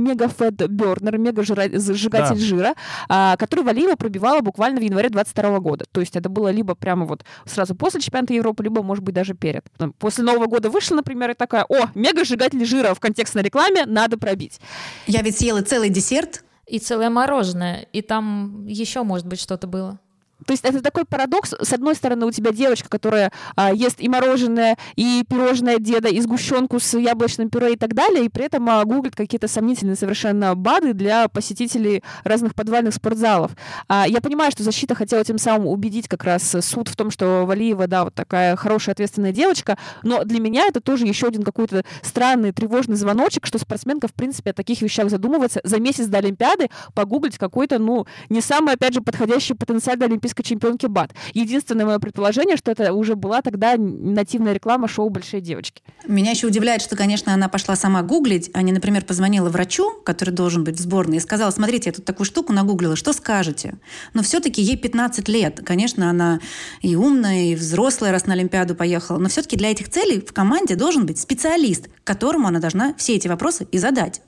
[0.00, 2.34] БАД, мегафэт бернер, мега-сжигатель да.
[2.34, 2.74] жира,
[3.08, 5.84] а, который Валиева пробивала буквально в январе 22 года.
[5.90, 9.34] То есть это было либо прямо вот сразу после чемпионата Европы, либо, может быть, даже
[9.34, 9.64] перед.
[9.98, 14.60] После Нового года вышла, например, и такая, о, мега-сжигатель жира в контекстной рекламе надо пробить.
[15.06, 16.44] Я ведь съела целый десерт.
[16.66, 17.86] И целое мороженое.
[17.92, 19.98] И там еще, может быть, что-то было.
[20.46, 21.54] То есть это такой парадокс.
[21.60, 26.20] С одной стороны, у тебя девочка, которая а, ест и мороженое, и пирожное деда, и
[26.20, 30.54] сгущенку с яблочным пюре и так далее, и при этом а, гуглит какие-то сомнительные совершенно
[30.54, 33.52] БАДы для посетителей разных подвальных спортзалов.
[33.88, 37.44] А, я понимаю, что защита хотела тем самым убедить как раз суд в том, что
[37.46, 41.84] Валиева, да, вот такая хорошая, ответственная девочка, но для меня это тоже еще один какой-то
[42.02, 45.60] странный, тревожный звоночек, что спортсменка, в принципе, о таких вещах задумывается.
[45.64, 50.42] За месяц до Олимпиады погуглить какой-то, ну, не самый, опять же, подходящий потенциал для Олимпийской
[50.42, 51.12] чемпионки БАТ.
[51.34, 55.82] Единственное мое предположение, что это уже была тогда нативная реклама шоу «Большие девочки».
[56.06, 60.30] Меня еще удивляет, что, конечно, она пошла сама гуглить, а не, например, позвонила врачу, который
[60.30, 63.74] должен быть в сборной, и сказала, смотрите, я тут такую штуку нагуглила, что скажете?
[64.14, 65.60] Но все-таки ей 15 лет.
[65.64, 66.40] Конечно, она
[66.80, 69.18] и умная, и взрослая, раз на Олимпиаду поехала.
[69.18, 73.28] Но все-таки для этих целей в команде должен быть специалист, которому она должна все эти
[73.28, 74.22] вопросы и задать.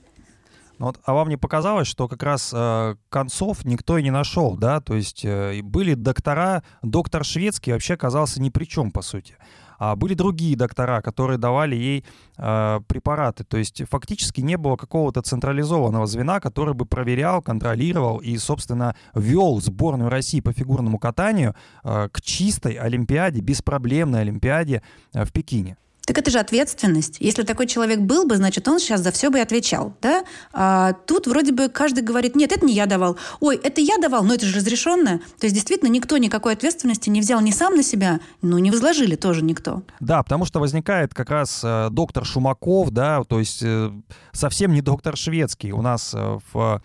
[0.82, 4.56] Ну Вот, а вам не показалось, что как раз э, концов никто и не нашел,
[4.56, 4.80] да?
[4.80, 9.36] То есть э, были доктора, доктор шведский вообще оказался ни при чем, по сути.
[9.78, 12.04] А были другие доктора, которые давали ей
[12.36, 13.44] э, препараты.
[13.44, 19.60] То есть фактически не было какого-то централизованного звена, который бы проверял, контролировал и, собственно, вел
[19.60, 25.76] сборную России по фигурному катанию э, к чистой Олимпиаде, беспроблемной Олимпиаде э, в Пекине.
[26.04, 27.16] Так это же ответственность.
[27.20, 29.94] Если такой человек был бы, значит, он сейчас за все бы отвечал.
[30.02, 30.24] Да?
[30.52, 33.16] А тут вроде бы каждый говорит, нет, это не я давал.
[33.40, 35.18] Ой, это я давал, но это же разрешенное.
[35.38, 39.14] То есть действительно никто никакой ответственности не взял ни сам на себя, ну не возложили
[39.14, 39.82] тоже никто.
[40.00, 43.90] Да, потому что возникает как раз э, доктор Шумаков, да, то есть э,
[44.32, 46.82] совсем не доктор шведский у нас э, в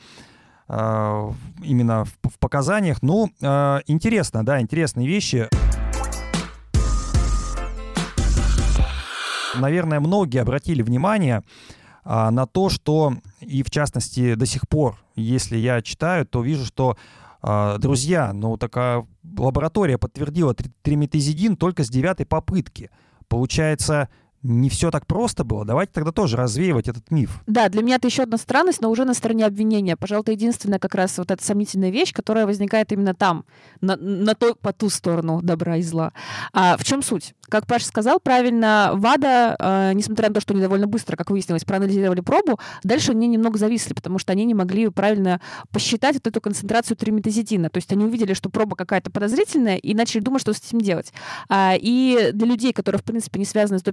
[1.64, 3.02] именно в, показаниях.
[3.02, 3.32] Ну,
[3.88, 5.48] интересно, да, интересные вещи.
[9.60, 11.44] Наверное, многие обратили внимание
[12.04, 16.66] а, на то, что, и в частности до сих пор, если я читаю, то вижу,
[16.66, 16.98] что
[17.42, 19.06] а, друзья, ну такая
[19.38, 22.90] лаборатория подтвердила триметазидин только с девятой попытки.
[23.28, 24.10] Получается,
[24.48, 25.66] не все так просто было.
[25.66, 27.42] Давайте тогда тоже развеивать этот миф.
[27.48, 29.98] Да, для меня это еще одна странность, но уже на стороне обвинения.
[29.98, 33.46] Пожалуй, это единственная как раз вот эта сомнительная вещь, которая возникает именно там,
[33.82, 36.14] на, на той, по ту сторону добра и зла.
[36.54, 37.34] А в чем суть?
[37.50, 41.64] Как Паша сказал, правильно, ВАДА, э, несмотря на то, что они довольно быстро, как выяснилось,
[41.64, 45.40] проанализировали пробу, дальше они немного зависли, потому что они не могли правильно
[45.72, 47.70] посчитать вот эту концентрацию триметазидина.
[47.70, 51.14] То есть они увидели, что проба какая-то подозрительная, и начали думать, что с этим делать.
[51.48, 53.84] А, и для людей, которые, в принципе, не связаны с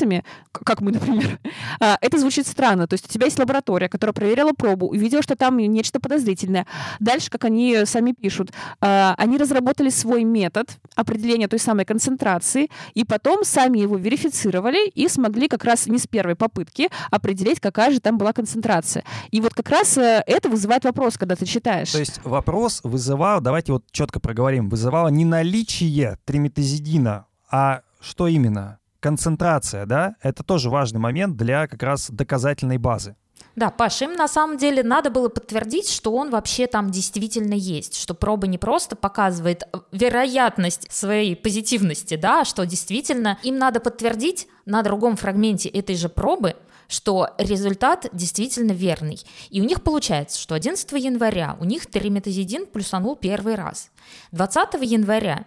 [0.00, 1.38] допинг-кейсами, как мы, например,
[1.80, 2.86] а, это звучит странно.
[2.86, 6.66] То есть у тебя есть лаборатория, которая проверила пробу, увидела, что там нечто подозрительное.
[6.98, 13.04] Дальше, как они сами пишут, а, они разработали свой метод определения той самой концентрации, и
[13.04, 18.00] потом сами его верифицировали и смогли как раз не с первой попытки определить, какая же
[18.00, 19.04] там была концентрация.
[19.30, 21.92] И вот как раз э, это вызывает вопрос, когда ты читаешь.
[21.92, 28.79] То есть вопрос вызывал, давайте вот четко проговорим, вызывало не наличие триметазидина, а что именно?
[29.00, 30.14] Концентрация, да?
[30.22, 33.16] Это тоже важный момент для как раз доказательной базы.
[33.56, 37.96] Да, Паш, им на самом деле надо было подтвердить, что он вообще там действительно есть,
[37.96, 43.80] что проба не просто показывает э, вероятность своей позитивности, да, а что действительно им надо
[43.80, 46.54] подтвердить на другом фрагменте этой же пробы,
[46.86, 49.20] что результат действительно верный.
[49.48, 53.90] И у них получается, что 11 января у них триметазидин плюсанул первый раз.
[54.32, 55.44] 20 января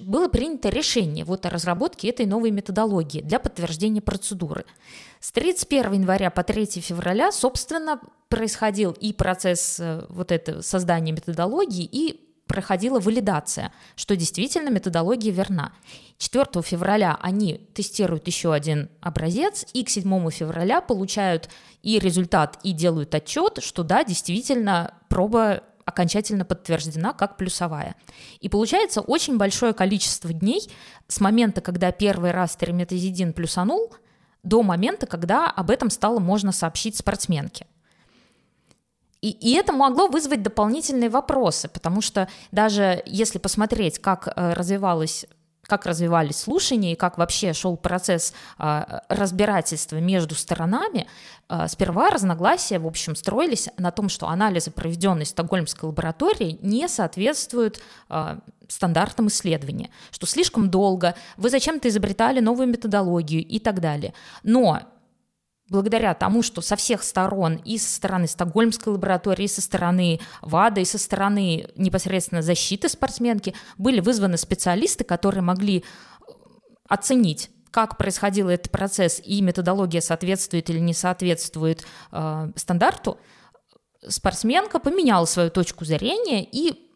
[0.00, 4.64] было принято решение вот о разработке этой новой методологии для подтверждения процедуры.
[5.20, 11.84] С 31 января по 3 февраля, собственно, происходил и процесс э, вот это создания методологии,
[11.84, 15.72] и проходила валидация, что действительно методология верна.
[16.18, 21.48] 4 февраля они тестируют еще один образец, и к 7 февраля получают
[21.82, 27.94] и результат, и делают отчет, что да, действительно проба окончательно подтверждена как плюсовая.
[28.40, 30.70] И получается очень большое количество дней
[31.06, 33.92] с момента, когда первый раз терметазидин плюсанул,
[34.42, 37.66] до момента, когда об этом стало можно сообщить спортсменке.
[39.20, 45.26] И, и это могло вызвать дополнительные вопросы, потому что даже если посмотреть, как э, развивалась
[45.70, 51.06] как развивались слушания и как вообще шел процесс а, разбирательства между сторонами,
[51.48, 57.80] а, сперва разногласия, в общем, строились на том, что анализы, проведенные Стокгольмской лабораторией, не соответствуют
[58.08, 64.12] а, стандартам исследования, что слишком долго, вы зачем-то изобретали новую методологию и так далее.
[64.42, 64.80] Но
[65.70, 70.82] благодаря тому, что со всех сторон, и со стороны Стокгольмской лаборатории, и со стороны ВАДА,
[70.82, 75.82] и со стороны непосредственно защиты спортсменки, были вызваны специалисты, которые могли э,
[76.88, 83.18] оценить как происходил этот процесс и методология соответствует или не соответствует э, стандарту,
[84.08, 86.89] спортсменка поменяла свою точку зрения и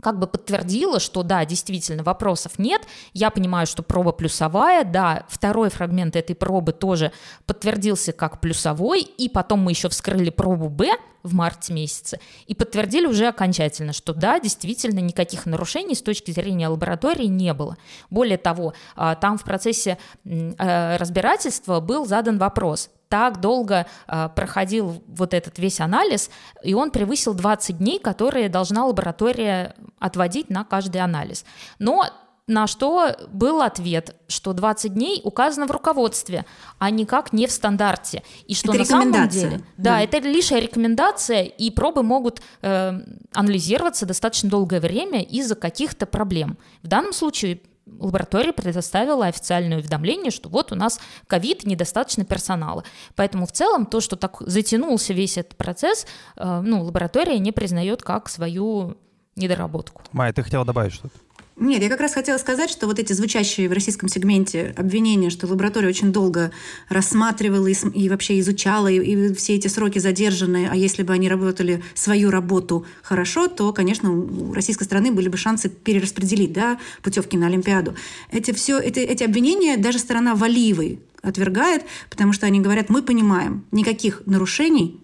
[0.00, 2.82] как бы подтвердила, что да, действительно, вопросов нет,
[3.12, 7.12] я понимаю, что проба плюсовая, да, второй фрагмент этой пробы тоже
[7.46, 13.06] подтвердился как плюсовой, и потом мы еще вскрыли пробу Б в марте месяце и подтвердили
[13.06, 17.76] уже окончательно, что да, действительно, никаких нарушений с точки зрения лаборатории не было.
[18.08, 25.02] Более того, а, там в процессе э, разбирательства был задан вопрос, так долго э, проходил
[25.08, 26.30] вот этот весь анализ,
[26.62, 31.44] и он превысил 20 дней, которые должна лаборатория отводить на каждый анализ.
[31.80, 32.06] Но
[32.46, 36.46] на что был ответ, что 20 дней указано в руководстве,
[36.78, 38.22] а никак не в стандарте.
[38.46, 39.58] И что это на самом деле...
[39.76, 42.92] Да, да, это лишь рекомендация, и пробы могут э,
[43.32, 46.58] анализироваться достаточно долгое время из-за каких-то проблем.
[46.82, 47.60] В данном случае
[47.98, 52.84] лаборатория предоставила официальное уведомление, что вот у нас ковид, недостаточно персонала.
[53.16, 58.02] Поэтому в целом то, что так затянулся весь этот процесс, э, ну, лаборатория не признает
[58.02, 58.96] как свою
[59.36, 60.02] недоработку.
[60.12, 61.14] Майя, ты хотела добавить что-то?
[61.60, 65.46] Нет, я как раз хотела сказать, что вот эти звучащие в российском сегменте обвинения, что
[65.46, 66.52] лаборатория очень долго
[66.88, 71.28] рассматривала и, и вообще изучала, и, и все эти сроки задержаны, а если бы они
[71.28, 77.36] работали свою работу хорошо, то, конечно, у российской страны были бы шансы перераспределить да, путевки
[77.36, 77.94] на Олимпиаду.
[78.32, 83.66] Эти, все, эти, эти обвинения даже сторона Валиевой отвергает, потому что они говорят, мы понимаем,
[83.70, 84.98] никаких нарушений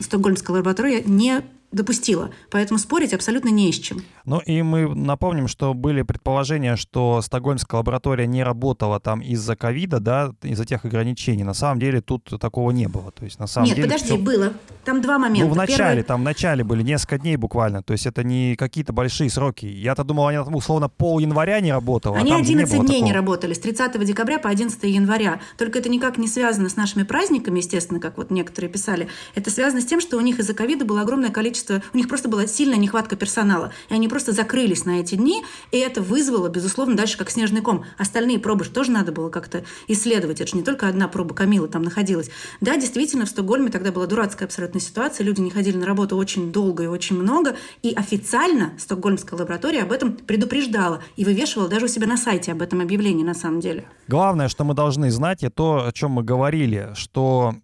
[0.00, 1.42] Стокгольмская лаборатория не
[1.74, 2.30] допустила.
[2.50, 4.02] Поэтому спорить абсолютно не с чем.
[4.24, 10.00] Ну и мы напомним, что были предположения, что Стокгольмская лаборатория не работала там из-за ковида,
[10.00, 11.44] да, из-за тех ограничений.
[11.44, 13.10] На самом деле тут такого не было.
[13.10, 14.18] То есть на самом Нет, деле подожди, всё...
[14.18, 14.52] было.
[14.84, 15.46] Там два момента.
[15.46, 16.02] Ну, в начале, Первый...
[16.04, 17.82] там в начале были несколько дней буквально.
[17.82, 19.66] То есть это не какие-то большие сроки.
[19.66, 22.16] Я-то думал, они там условно пол января не работала.
[22.16, 23.04] Они а там 11 не дней такого.
[23.06, 25.40] не работали, с 30 декабря по 11 января.
[25.58, 29.08] Только это никак не связано с нашими праздниками, естественно, как вот некоторые писали.
[29.34, 31.63] Это связано с тем, что у них из-за ковида было огромное количество...
[31.92, 33.72] У них просто была сильная нехватка персонала.
[33.88, 37.84] И они просто закрылись на эти дни, и это вызвало, безусловно, дальше как снежный ком.
[37.98, 40.40] Остальные пробы же тоже надо было как-то исследовать.
[40.40, 42.30] Это же не только одна проба Камилы там находилась.
[42.60, 45.24] Да, действительно, в Стокгольме тогда была дурацкая абсолютно ситуация.
[45.24, 47.56] Люди не ходили на работу очень долго и очень много.
[47.82, 52.62] И официально Стокгольмская лаборатория об этом предупреждала и вывешивала даже у себя на сайте об
[52.62, 53.86] этом объявлении на самом деле.
[54.08, 57.54] Главное, что мы должны знать, и то, о чем мы говорили, что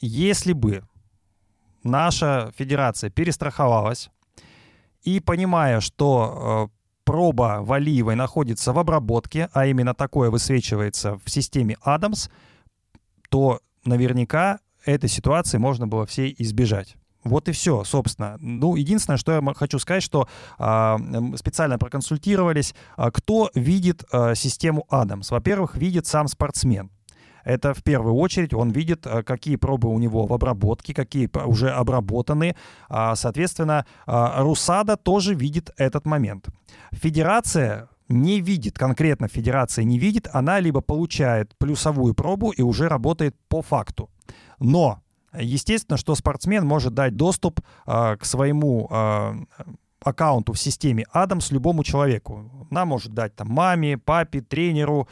[0.00, 0.82] если бы
[1.86, 4.10] наша федерация перестраховалась
[5.02, 11.76] и понимая, что э, проба Валиевой находится в обработке, а именно такое высвечивается в системе
[11.82, 12.28] Адамс,
[13.30, 16.96] то наверняка этой ситуации можно было всей избежать.
[17.26, 18.36] Вот и все, собственно.
[18.40, 20.28] Ну, единственное, что я хочу сказать, что
[20.58, 25.30] м, специально проконсультировались, а, кто видит а, систему Адамс.
[25.30, 26.90] Во-первых, видит сам спортсмен.
[27.46, 31.70] Это в первую очередь он видит, а, какие пробы у него в обработке, какие уже
[31.70, 32.56] обработаны.
[32.88, 36.48] А, Соответственно, а, Русада тоже видит этот момент.
[36.90, 43.36] Федерация не видит, конкретно федерация не видит, она либо получает плюсовую пробу и уже работает
[43.48, 44.10] по факту.
[44.58, 45.00] Но
[45.38, 48.88] Естественно, что спортсмен может дать доступ а, к своему
[50.02, 52.66] аккаунту в системе Адамс любому человеку.
[52.70, 55.08] Она может дать там маме, папе, тренеру,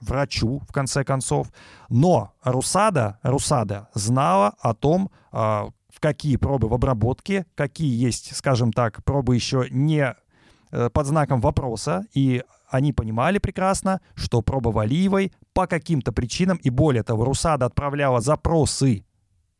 [0.00, 1.48] врачу, в конце концов.
[1.88, 8.72] Но Русада, Русада знала о том, а, в какие пробы в обработке, какие есть, скажем
[8.72, 10.14] так, пробы еще не
[10.70, 16.70] э, под знаком вопроса, и они понимали прекрасно, что проба Валиевой по каким-то причинам, и
[16.70, 19.04] более того, Русада отправляла запросы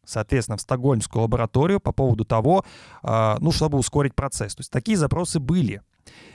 [0.08, 2.64] соответственно, в Стокгольмскую лабораторию по поводу того,
[3.02, 4.54] а, ну, чтобы ускорить процесс.
[4.54, 5.82] То есть такие запросы были.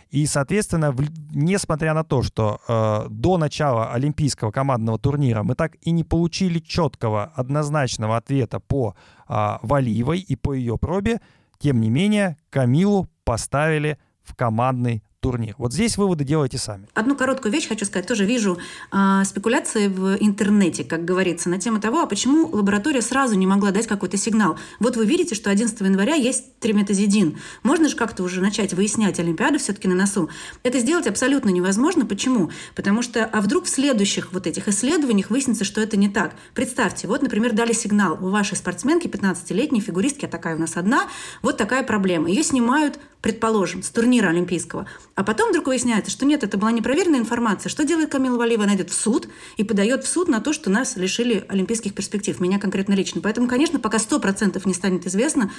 [0.10, 0.96] И, соответственно,
[1.32, 6.60] несмотря на то, что э, до начала Олимпийского командного турнира мы так и не получили
[6.60, 8.96] четкого, однозначного ответа по
[9.28, 11.20] а, Валиевой и по ее пробе,
[11.58, 15.56] тем не менее, Камилу поставили в командный турнир.
[15.58, 16.88] Вот здесь выводы делайте сами.
[16.94, 18.06] Одну короткую вещь хочу сказать.
[18.06, 18.60] Тоже вижу
[18.92, 23.72] а, спекуляции в интернете, как говорится, на тему того, а почему лаборатория сразу не могла
[23.72, 24.58] дать какой-то сигнал.
[24.80, 27.40] Вот вы видите, что 11 января есть триметазидин.
[27.64, 30.30] Можно же как-то уже начать выяснять, Олимпиада все-таки на носу.
[30.62, 32.06] Это сделать абсолютно невозможно.
[32.06, 32.52] Почему?
[32.76, 36.36] Потому что, а вдруг в следующих вот этих исследованиях выяснится, что это не так.
[36.54, 41.08] Представьте, вот, например, дали сигнал у вашей спортсменки, 15-летней фигуристки, а такая у нас одна,
[41.42, 42.28] вот такая проблема.
[42.28, 44.86] Ее снимают, предположим, с турнира олимпийского.
[45.16, 47.70] А потом вдруг выясняется, что нет, это была непроверенная информация.
[47.70, 48.66] Что делает Камила Валиева?
[48.66, 52.38] Она идет в суд и подает в суд на то, что нас лишили олимпийских перспектив.
[52.42, 53.22] Меня конкретно лично.
[53.22, 55.50] Поэтому, конечно, пока 100% не станет известно,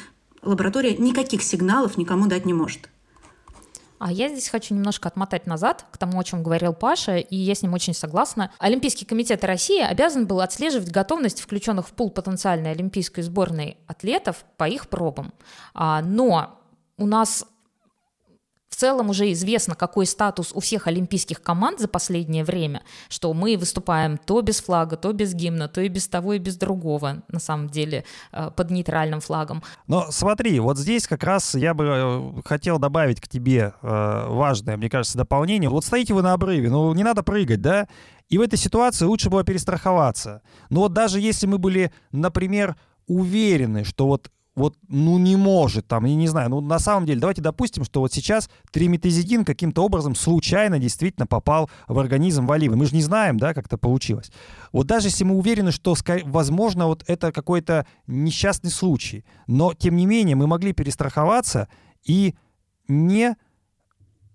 [0.43, 2.91] лаборатория никаких сигналов никому дать не может.
[3.99, 7.55] А я здесь хочу немножко отмотать назад к тому, о чем говорил Паша, и я
[7.55, 8.53] с ним очень согласна.
[8.59, 14.69] Олимпийский комитет России обязан был отслеживать готовность включенных в пул потенциальной олимпийской сборной атлетов по
[14.69, 15.33] их пробам.
[15.73, 16.61] А, но
[16.99, 17.47] у нас
[18.75, 23.57] в целом уже известно, какой статус у всех олимпийских команд за последнее время, что мы
[23.57, 27.39] выступаем то без флага, то без гимна, то и без того, и без другого, на
[27.39, 29.63] самом деле, э, под нейтральным флагом.
[29.87, 34.77] Но смотри, вот здесь как раз я бы э, хотел добавить к тебе э, важное,
[34.77, 35.71] мне кажется, дополнение.
[35.71, 37.87] Вот стоите вы на обрыве, ну не надо прыгать, да?
[38.29, 40.43] И в этой ситуации лучше было перестраховаться.
[40.69, 42.75] Но вот даже если мы были, например,
[43.07, 47.21] уверены, что вот вот, ну, не может там, я не знаю, ну, на самом деле,
[47.21, 52.77] давайте допустим, что вот сейчас триметазидин каким-то образом случайно действительно попал в организм Валиевой.
[52.77, 54.31] Мы же не знаем, да, как это получилось.
[54.73, 60.07] Вот даже если мы уверены, что, возможно, вот это какой-то несчастный случай, но, тем не
[60.07, 61.69] менее, мы могли перестраховаться
[62.05, 62.35] и
[62.87, 63.37] не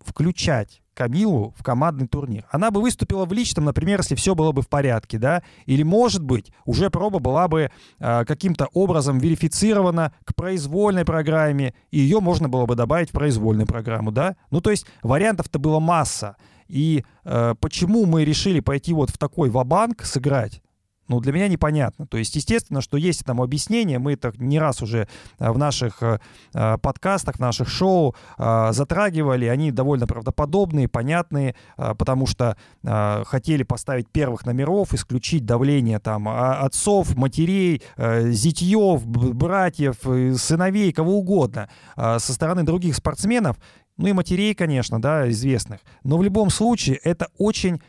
[0.02, 2.46] включать Камилу в командный турнир.
[2.52, 6.22] Она бы выступила в личном, например, если все было бы в порядке, да, или, может
[6.22, 12.50] быть, уже проба была бы э, каким-то образом верифицирована к произвольной программе, и ее можно
[12.50, 14.36] было бы добавить в произвольную программу, да.
[14.52, 16.36] Ну, то есть вариантов-то было масса.
[16.68, 20.62] И э, почему мы решили пойти вот в такой вабанк сыграть?
[21.10, 22.06] Ну, для меня непонятно.
[22.06, 25.08] То есть, естественно, что есть там объяснение, мы это не раз уже
[25.40, 26.20] э, в наших э,
[26.54, 34.46] э, подкастах, в наших шоу затрагивали, они довольно правдоподобные, понятные, потому что хотели поставить первых
[34.46, 39.98] номеров, исключить давление там отцов, матерей, зятьев, братьев,
[40.40, 43.58] сыновей, кого угодно со стороны других спортсменов,
[43.98, 45.82] ну и матерей, конечно, да, известных.
[46.04, 47.82] Но в любом случае это очень,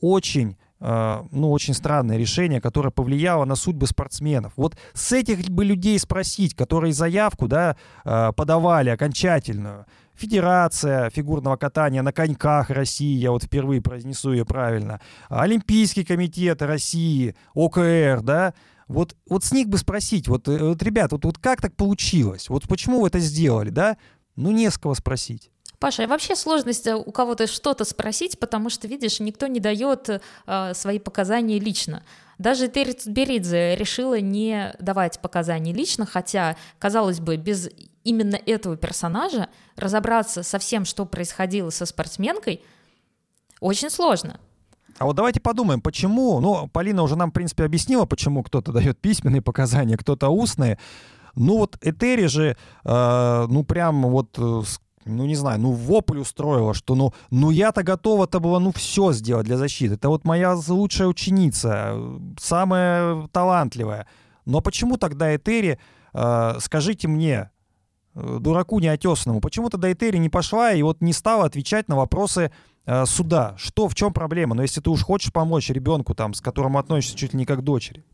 [0.00, 0.69] очень Э,
[1.30, 4.52] ну, очень странное решение, которое повлияло на судьбы спортсменов.
[4.56, 9.86] Вот с этих бы людей спросить, которые заявку, да, э, подавали окончательную.
[10.14, 17.34] Федерация фигурного катания на коньках России, я вот впервые произнесу ее правильно, Олимпийский комитет России,
[17.54, 18.54] ОКР, да,
[18.88, 22.48] вот, вот с них бы спросить, вот, э, вот ребят, вот, вот как так получилось?
[22.48, 23.96] Вот почему вы это сделали, да?
[24.36, 25.50] Ну, не с кого спросить.
[25.80, 30.10] Паша, а вообще сложность э, у кого-то что-то спросить, потому что, видишь, никто не дает
[30.46, 32.02] э, свои показания лично.
[32.38, 37.70] Даже Терри Беридзе решила не давать показания лично, хотя, казалось бы, без
[38.04, 42.62] именно этого персонажа разобраться со всем, что происходило со спортсменкой,
[43.60, 44.38] очень сложно.
[44.98, 48.98] А вот давайте подумаем, почему, ну, Полина уже нам, в принципе, объяснила, почему кто-то дает
[49.00, 50.78] письменные показания, кто-то устные.
[51.34, 54.62] Ну вот Этери же, э, ну прям вот э,
[55.04, 59.46] ну не знаю, ну вопль устроила, что ну, ну я-то готова-то была, ну все сделать
[59.46, 59.94] для защиты.
[59.94, 61.96] Это вот моя лучшая ученица,
[62.38, 64.06] самая талантливая.
[64.44, 65.78] Но почему тогда Этери,
[66.12, 67.50] э, скажите мне,
[68.14, 72.52] э, дураку неотесанному, почему тогда Этери не пошла и вот не стала отвечать на вопросы
[72.84, 73.54] э, суда?
[73.56, 74.54] Что, в чем проблема?
[74.54, 77.62] Но если ты уж хочешь помочь ребенку, там, с которым относишься чуть ли не как
[77.62, 78.04] дочери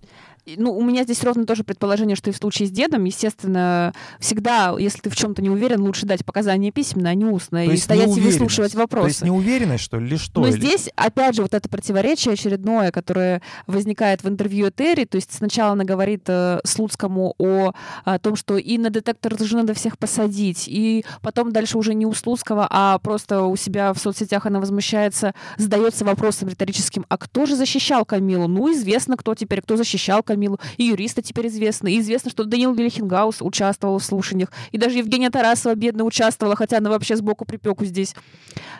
[0.56, 4.76] ну, у меня здесь ровно тоже предположение, что и в случае с дедом, естественно, всегда,
[4.78, 8.16] если ты в чем-то не уверен, лучше дать показания письменно, а не устно, и стоять
[8.16, 9.04] и выслушивать вопросы.
[9.04, 10.40] То есть неуверенность, что ли, или что?
[10.40, 10.56] Но или...
[10.56, 15.72] здесь, опять же, вот это противоречие очередное, которое возникает в интервью Терри, то есть сначала
[15.72, 17.72] она говорит э, Слуцкому о,
[18.04, 22.06] о том, что и на детектор же надо всех посадить, и потом дальше уже не
[22.06, 27.46] у Слуцкого, а просто у себя в соцсетях она возмущается, задается вопросом риторическим, а кто
[27.46, 28.46] же защищал Камилу?
[28.46, 32.44] Ну, известно, кто теперь, кто защищал Камилу Камилу, и юристы теперь известны, и известно, что
[32.44, 37.46] Даниил Вильхенгаус участвовал в слушаниях, и даже Евгения Тарасова, бедно, участвовала, хотя она вообще сбоку
[37.46, 38.14] припеку здесь.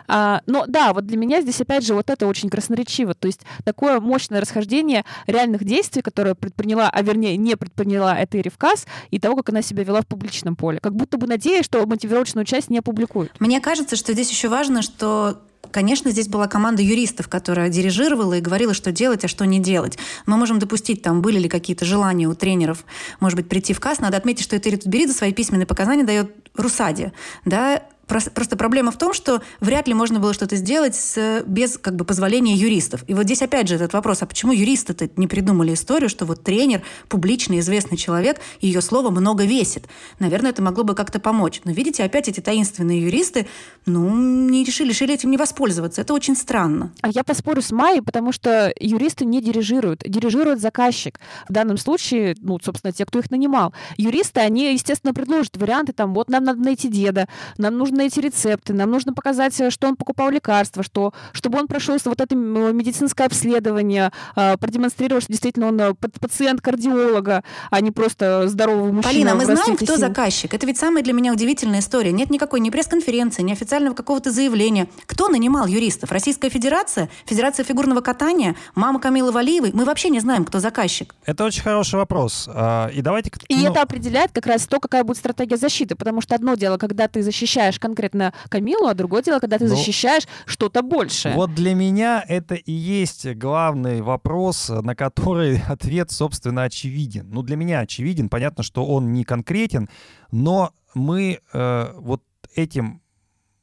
[0.07, 3.41] А, но да, вот для меня здесь опять же вот это очень красноречиво, то есть
[3.65, 9.35] такое мощное расхождение реальных действий, которые предприняла, а вернее не предприняла эта Ревкас, и того,
[9.35, 10.79] как она себя вела в публичном поле.
[10.79, 13.31] Как будто бы надеясь, что мотивировочную часть не опубликуют.
[13.39, 15.41] Мне кажется, что здесь еще важно, что
[15.77, 19.99] Конечно, здесь была команда юристов, которая дирижировала и говорила, что делать, а что не делать.
[20.25, 22.83] Мы можем допустить, там были ли какие-то желания у тренеров,
[23.19, 23.99] может быть, прийти в КАС.
[23.99, 27.13] Надо отметить, что Этери Тутберидзе свои письменные показания дает Русаде.
[27.45, 27.83] Да?
[28.07, 32.05] Просто проблема в том, что вряд ли можно было что-то сделать с, без как бы,
[32.05, 33.03] позволения юристов.
[33.07, 36.43] И вот здесь опять же этот вопрос, а почему юристы-то не придумали историю, что вот
[36.43, 39.85] тренер, публичный известный человек, ее слово много весит.
[40.19, 41.61] Наверное, это могло бы как-то помочь.
[41.65, 43.47] Но видите, опять эти таинственные юристы,
[43.85, 46.01] ну, не решили, решили этим не воспользоваться.
[46.01, 46.93] Это очень странно.
[47.01, 50.03] А я поспорю с Майей, потому что юристы не дирижируют.
[50.05, 51.19] Дирижирует заказчик.
[51.49, 53.73] В данном случае, ну, собственно, те, кто их нанимал.
[53.97, 57.27] Юристы, они, естественно, предложат варианты, там, вот нам надо найти деда,
[57.57, 61.59] нам нужно нужны эти рецепты, нам нужно показать, э, что он покупал лекарства, что, чтобы
[61.59, 67.81] он прошел вот это медицинское обследование, а, продемонстрировал, что действительно он э, пациент кардиолога, а
[67.81, 69.13] не просто здоровый мужчина.
[69.13, 69.97] Полина, мы знаем, кто сил.
[69.97, 70.53] заказчик.
[70.53, 72.11] Это ведь самая для меня удивительная история.
[72.11, 74.87] Нет никакой ни пресс-конференции, ни официального какого-то заявления.
[75.05, 76.11] Кто нанимал юристов?
[76.11, 77.09] Российская Федерация?
[77.25, 78.55] Федерация фигурного катания?
[78.75, 79.71] Мама Камилы Валиевой?
[79.73, 81.15] Мы вообще не знаем, кто заказчик.
[81.25, 82.47] Это очень хороший вопрос.
[82.53, 83.31] А, и давайте...
[83.47, 83.71] И ну...
[83.71, 85.95] это определяет как раз то, какая будет стратегия защиты.
[85.95, 89.75] Потому что одно дело, когда ты защищаешь конкретно Камилу, а другое дело, когда ты ну,
[89.75, 91.35] защищаешь что-то большее.
[91.35, 97.29] Вот для меня это и есть главный вопрос, на который ответ, собственно, очевиден.
[97.29, 99.89] Ну, для меня очевиден, понятно, что он не конкретен,
[100.31, 102.23] но мы э, вот
[102.55, 103.01] этим,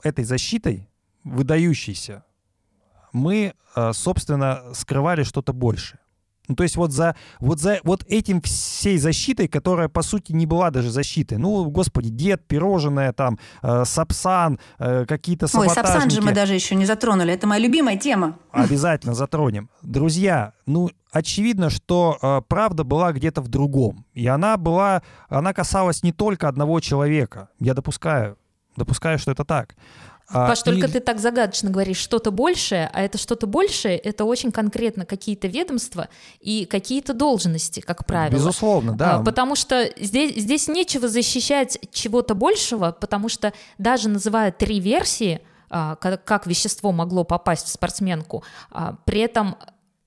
[0.03, 0.89] этой защитой,
[1.25, 2.25] выдающейся,
[3.13, 6.01] мы, э, собственно, скрывали что-то большее.
[6.49, 10.45] Ну, то есть вот за, вот за вот этим всей защитой, которая, по сути, не
[10.47, 11.39] была даже защитой.
[11.39, 16.75] Ну, господи, дед, пирожное, там, э, сапсан, э, какие-то Ой, сапсан же мы даже еще
[16.75, 17.33] не затронули.
[17.33, 18.39] Это моя любимая тема.
[18.51, 19.71] Обязательно затронем.
[19.81, 24.05] Друзья, ну, очевидно, что э, правда была где-то в другом.
[24.13, 27.49] И она была, она касалась не только одного человека.
[27.59, 28.37] Я допускаю,
[28.77, 29.77] допускаю, что это так.
[30.29, 34.25] А, Паш, только и- ты так загадочно говоришь что-то большее, а это что-то большее, это
[34.25, 36.09] очень конкретно какие-то ведомства
[36.41, 38.35] и какие-то должности, как правило.
[38.39, 39.17] Безусловно, да.
[39.17, 45.41] А, Потому что здесь, здесь нечего защищать чего-то большего, потому что даже называя три версии,
[45.69, 49.57] а, ка- как вещество могло попасть в спортсменку, а, при этом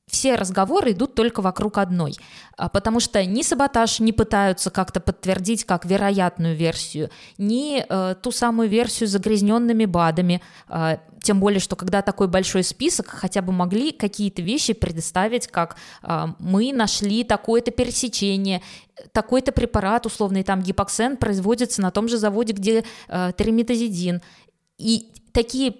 [0.08, 2.16] все разговоры идут только вокруг одной,
[2.60, 8.32] А, потому что ни саботаж не пытаются как-то подтвердить как вероятную версию, ни э, ту
[8.32, 13.51] самую версию с загрязненными БАДами, а, тем более, что когда такой большой список, хотя бы
[13.51, 18.62] могли какие-то вещи предоставить, как а, мы нашли такое-то пересечение,
[19.12, 24.22] такой-то препарат, условный там гипоксен, производится на том же заводе, где э, триметазидин.
[24.78, 25.76] И такие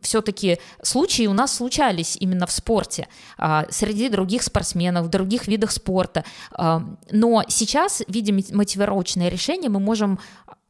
[0.00, 5.72] все-таки случаи у нас случались именно в спорте, а, среди других спортсменов, в других видах
[5.72, 6.24] спорта.
[6.52, 10.18] А, Но сейчас, видя мо- мотивировочное решение, мы можем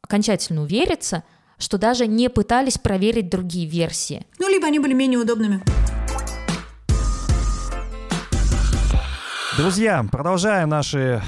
[0.01, 1.23] окончательно увериться,
[1.57, 4.25] что даже не пытались проверить другие версии.
[4.39, 5.63] Ну, либо они были менее удобными.
[9.57, 11.21] Друзья, продолжаем наши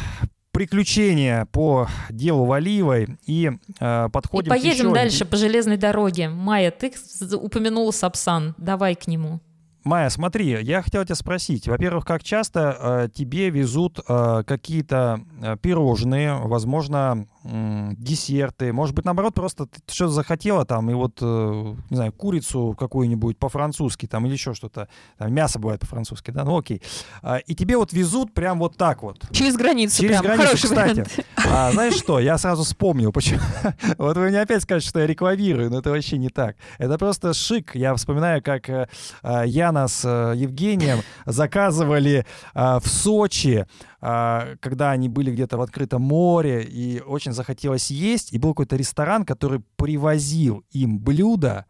[0.56, 6.30] приключения по делу Валиевой и э, И подходим к поедем еще- дальше по железной дороге.
[6.30, 6.93] Майя, ты
[7.36, 9.41] упомянула Сапсан, давай к нему.
[9.84, 11.68] Майя, смотри, я хотел тебя спросить.
[11.68, 18.74] Во-первых, как часто э, тебе везут э, какие-то э, пирожные, возможно, десерты?
[18.74, 23.38] Может быть, наоборот, просто ты что-то захотела там, и вот, э, не знаю, курицу какую-нибудь
[23.38, 24.88] по-французски там или еще что-то.
[25.18, 26.43] Там мясо бывает по-французски, да?
[26.43, 26.82] Ну окей.
[27.22, 29.24] А, и тебе вот везут прям вот так вот.
[29.32, 30.24] Через границу Через прям.
[30.24, 30.89] границу, Хороший кстати.
[30.91, 31.26] вариант.
[31.48, 33.39] А, знаешь что, я сразу вспомнил, почему.
[33.98, 36.56] Вот вы мне опять скажете, что я рекламирую, но это вообще не так.
[36.78, 37.76] Это просто шик.
[37.76, 38.88] Я вспоминаю, как э,
[39.46, 43.66] Яна с э, Евгением заказывали э, в Сочи,
[44.00, 49.26] когда они были где-то в открытом море, и очень захотелось есть, и был какой-то ресторан,
[49.26, 51.66] который привозил им блюда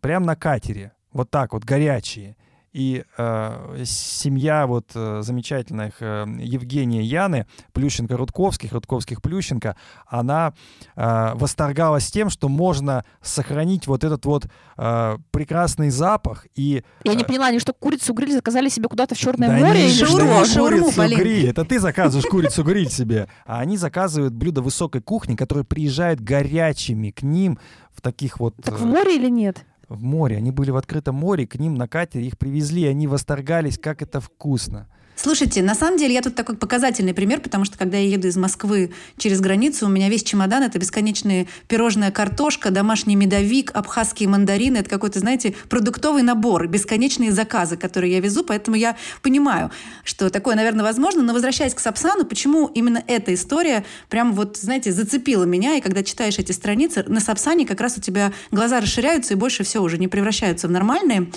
[0.00, 2.36] прямо на катере, вот так вот, горячие.
[2.74, 9.76] И э, семья вот э, замечательных э, Евгения Яны, Плющенко-Рудковских, Рудковских-Плющенко,
[10.08, 10.54] она
[10.96, 14.46] э, восторгалась тем, что можно сохранить вот этот вот
[14.76, 16.46] э, прекрасный запах.
[16.56, 19.66] И, Я не э, поняла, они что, курицу гриль заказали себе куда-то в Черное да
[19.66, 20.20] море не, или да что?
[20.20, 21.50] не Шаурму, шаурму, курицу гриль.
[21.50, 23.28] Это ты заказываешь курицу гриль себе.
[23.46, 27.60] А они заказывают блюда высокой кухни, которые приезжают горячими к ним
[27.92, 28.56] в таких вот...
[28.56, 29.64] Так э, в море или нет?
[29.94, 30.36] В море.
[30.36, 34.02] Они были в открытом море, к ним на катере их привезли, и они восторгались, как
[34.02, 34.88] это вкусно.
[35.16, 38.36] Слушайте, на самом деле я тут такой показательный пример, потому что когда я еду из
[38.36, 44.78] Москвы через границу, у меня весь чемодан– это бесконечные пирожная картошка, домашний медовик, абхазские мандарины.
[44.78, 49.70] Это какой-то, знаете, продуктовый набор, бесконечные заказы, которые я везу, поэтому я понимаю,
[50.02, 51.22] что такое, наверное, возможно.
[51.22, 56.02] Но возвращаясь к Сапсану, почему именно эта история прям вот, знаете, зацепила меня, и когда
[56.02, 59.98] читаешь эти страницы, на Сапсане как раз у тебя глаза расширяются и больше все уже
[59.98, 61.30] не превращаются в нормальные.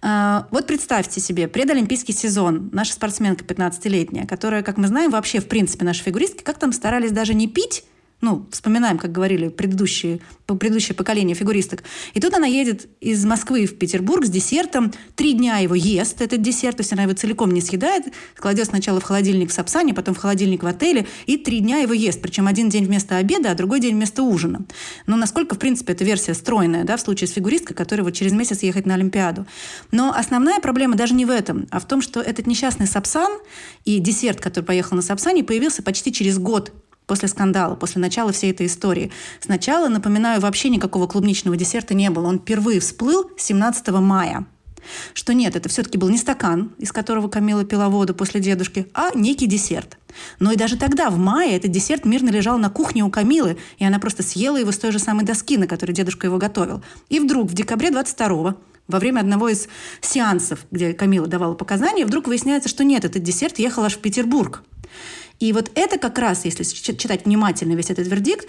[0.00, 5.48] А, Вот представьте себе, предолимпийский сезон, наша спортсменка 15-летняя, которая, как мы знаем, вообще, в
[5.48, 7.84] принципе, наши фигуристки, как там старались даже не пить,
[8.20, 11.84] ну, вспоминаем, как говорили предыдущие, предыдущее поколение фигуристок.
[12.14, 16.42] И тут она едет из Москвы в Петербург с десертом, три дня его ест, этот
[16.42, 18.06] десерт, то есть она его целиком не съедает,
[18.36, 21.92] кладет сначала в холодильник в Сапсане, потом в холодильник в отеле, и три дня его
[21.92, 24.62] ест, причем один день вместо обеда, а другой день вместо ужина.
[25.06, 28.32] Но насколько, в принципе, эта версия стройная, да, в случае с фигуристкой, которая вот через
[28.32, 29.46] месяц ехать на Олимпиаду.
[29.92, 33.30] Но основная проблема даже не в этом, а в том, что этот несчастный Сапсан
[33.84, 36.72] и десерт, который поехал на Сапсане, появился почти через год
[37.08, 39.10] после скандала, после начала всей этой истории.
[39.40, 42.28] Сначала, напоминаю, вообще никакого клубничного десерта не было.
[42.28, 44.46] Он впервые всплыл 17 мая.
[45.14, 49.10] Что нет, это все-таки был не стакан, из которого Камила пила воду после дедушки, а
[49.14, 49.98] некий десерт.
[50.38, 53.84] Но и даже тогда, в мае, этот десерт мирно лежал на кухне у Камилы, и
[53.84, 56.82] она просто съела его с той же самой доски, на которой дедушка его готовил.
[57.08, 58.56] И вдруг в декабре 22
[58.86, 59.68] во время одного из
[60.00, 64.62] сеансов, где Камила давала показания, вдруг выясняется, что нет, этот десерт ехал аж в Петербург.
[65.40, 68.48] И вот это как раз, если читать внимательно весь этот вердикт,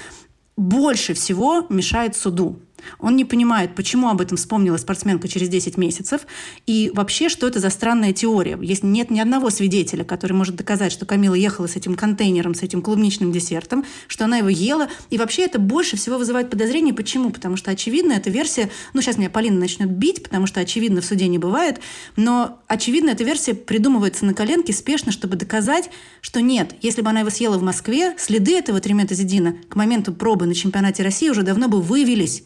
[0.58, 2.60] больше всего мешает суду.
[3.00, 6.22] Он не понимает, почему об этом вспомнила спортсменка через 10 месяцев,
[6.66, 8.58] и вообще, что это за странная теория.
[8.62, 12.64] Если нет ни одного свидетеля, который может доказать, что Камила ехала с этим контейнером, с
[12.64, 16.94] этим клубничным десертом, что она его ела, и вообще это больше всего вызывает подозрение.
[16.94, 17.30] Почему?
[17.30, 21.06] Потому что, очевидно, эта версия, ну, сейчас меня Полина начнет бить, потому что, очевидно, в
[21.06, 21.80] суде не бывает,
[22.16, 25.90] но, очевидно, эта версия придумывается на коленке спешно, чтобы доказать,
[26.22, 30.46] что нет, если бы она его съела в Москве, следы этого триметазидина к моменту пробы
[30.46, 32.44] на чемпионате России уже давно бы выявились.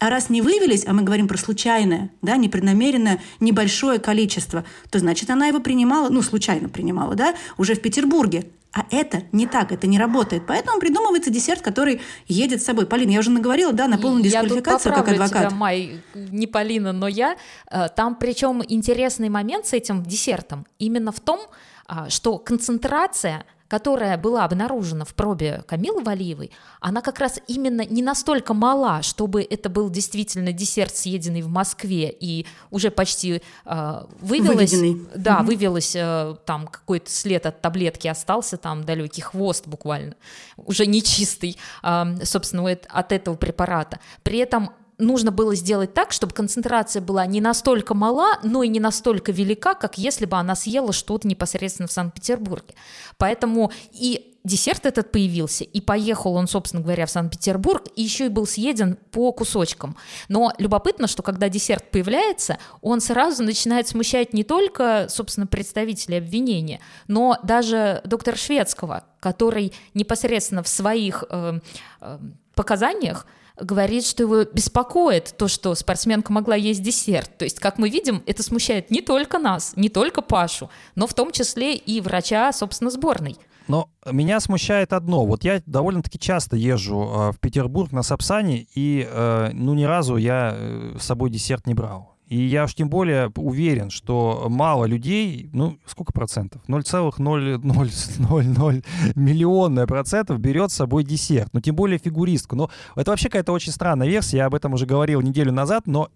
[0.00, 5.30] А раз не выявились, а мы говорим про случайное, да, непреднамеренное небольшое количество, то значит,
[5.30, 8.46] она его принимала, ну, случайно принимала, да, уже в Петербурге.
[8.72, 10.42] А это не так, это не работает.
[10.46, 12.86] Поэтому придумывается десерт, который едет с собой.
[12.86, 15.48] Полина, я уже наговорила, да, на полную дисквалификацию я как адвокат.
[15.48, 17.36] Тебя, Май, не Полина, но я.
[17.70, 21.40] Э, там причем интересный момент с этим десертом именно в том,
[21.86, 26.50] а, что концентрация которая была обнаружена в пробе Камилы Валиевой,
[26.80, 32.10] она как раз именно не настолько мала, чтобы это был действительно десерт, съеденный в Москве
[32.18, 35.06] и уже почти э, вывелось, Выведенный.
[35.14, 35.46] да, Мгм.
[35.46, 40.14] вывелось э, там какой-то след от таблетки остался, там далекий хвост буквально,
[40.56, 44.00] уже нечистый, э, собственно, от этого препарата.
[44.22, 48.80] При этом нужно было сделать так, чтобы концентрация была не настолько мала, но и не
[48.80, 52.74] настолько велика, как если бы она съела что-то непосредственно в Санкт-Петербурге.
[53.16, 58.28] Поэтому и десерт этот появился, и поехал он, собственно говоря, в Санкт-Петербург, и еще и
[58.28, 59.96] был съеден по кусочкам.
[60.28, 66.80] Но любопытно, что когда десерт появляется, он сразу начинает смущать не только, собственно, представителей обвинения,
[67.06, 71.60] но даже доктора Шведского, который непосредственно в своих э,
[72.00, 72.18] э,
[72.54, 73.26] показаниях
[73.60, 77.36] говорит, что его беспокоит то, что спортсменка могла есть десерт.
[77.38, 81.14] То есть, как мы видим, это смущает не только нас, не только Пашу, но в
[81.14, 83.36] том числе и врача, собственно, сборной.
[83.68, 85.26] Но меня смущает одно.
[85.26, 89.06] Вот я довольно-таки часто езжу э, в Петербург на Сапсане, и
[89.52, 92.17] ну ни разу я э, с собой десерт не брал.
[92.28, 96.60] И я уж тем более уверен, что мало людей, ну, сколько процентов?
[96.68, 97.58] 0,0000
[99.14, 101.48] миллионная процентов берет с собой десерт.
[101.54, 102.54] Ну, тем более фигуристку.
[102.54, 104.38] Но это вообще какая-то очень странная версия.
[104.38, 106.10] Я об этом уже говорил неделю назад, но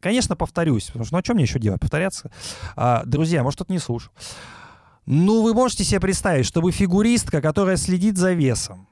[0.00, 1.80] Конечно, повторюсь, потому что ну, а что мне еще делать?
[1.80, 2.30] Повторяться?
[2.76, 4.12] А, друзья, может, кто-то не слушал.
[5.06, 8.86] Ну, вы можете себе представить, чтобы фигуристка, которая следит за весом,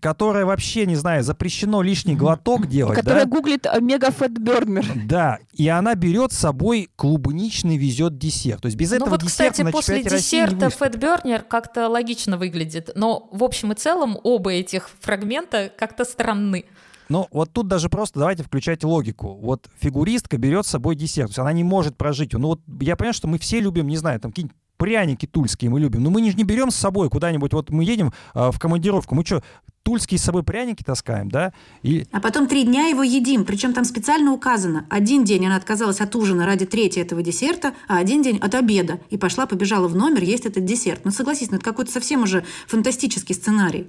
[0.00, 2.98] которая вообще, не знаю, запрещено лишний глоток делать.
[2.98, 3.30] Которая да?
[3.30, 4.86] гуглит мега фэтбернер.
[5.06, 8.62] Да, и она берет с собой клубничный везет десерт.
[8.62, 10.70] То есть без Ну этого вот, десерта кстати, на после десерта.
[10.70, 12.90] Фэтбернер как-то логично выглядит.
[12.94, 16.64] Но в общем и целом оба этих фрагмента как-то странны.
[17.08, 19.38] Ну, вот тут даже просто давайте включать логику.
[19.40, 22.32] Вот фигуристка берет с собой десерт, то есть она не может прожить.
[22.32, 25.80] Ну вот я понимаю, что мы все любим, не знаю, там какие-нибудь пряники тульские мы
[25.80, 29.14] любим, но мы не, не берем с собой куда-нибудь, вот мы едем а, в командировку,
[29.14, 29.42] мы что,
[29.86, 31.52] тульские с собой пряники таскаем, да?
[31.84, 33.44] И А потом три дня его едим.
[33.44, 34.84] Причем там специально указано.
[34.90, 38.98] Один день она отказалась от ужина ради трети этого десерта, а один день от обеда.
[39.10, 41.02] И пошла, побежала в номер есть этот десерт.
[41.04, 43.86] Ну, согласись, ну это какой-то совсем уже фантастический сценарий.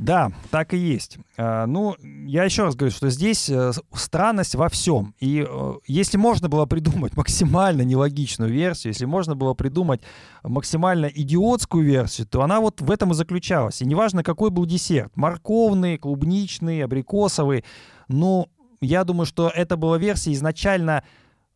[0.00, 1.18] Да, так и есть.
[1.36, 1.94] А, Ну,
[2.26, 5.14] я еще раз говорю, что здесь э, странность во всем.
[5.20, 10.00] И э, если можно было придумать максимально нелогичную версию, если можно было придумать
[10.42, 13.82] максимально идиотскую версию, то она вот в этом и заключалась.
[13.82, 17.64] И неважно, какой был десерт, морковный, клубничный, абрикосовый,
[18.08, 18.48] ну,
[18.80, 21.04] я думаю, что это была версия изначально,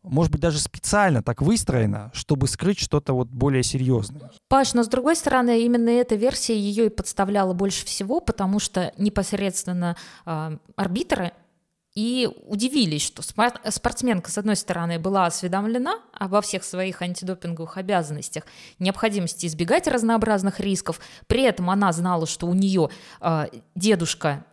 [0.05, 4.31] может быть, даже специально так выстроена, чтобы скрыть что-то вот более серьезное.
[4.47, 8.93] Паш, но с другой стороны, именно эта версия ее и подставляла больше всего, потому что
[8.97, 9.95] непосредственно
[10.25, 11.31] э, арбитры
[11.95, 18.43] и удивились, что спор- спортсменка, с одной стороны, была осведомлена обо всех своих антидопинговых обязанностях,
[18.79, 22.89] необходимости избегать разнообразных рисков, при этом она знала, что у нее
[23.21, 23.45] э,
[23.75, 24.45] дедушка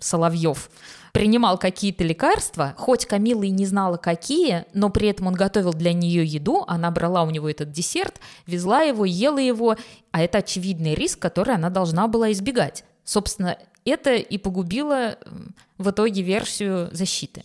[0.00, 0.70] Соловьев
[1.12, 5.92] принимал какие-то лекарства, хоть Камила и не знала какие, но при этом он готовил для
[5.92, 9.76] нее еду, она брала у него этот десерт, везла его, ела его,
[10.12, 12.84] а это очевидный риск, который она должна была избегать.
[13.04, 15.18] Собственно, это и погубило
[15.78, 17.42] в итоге версию защиты.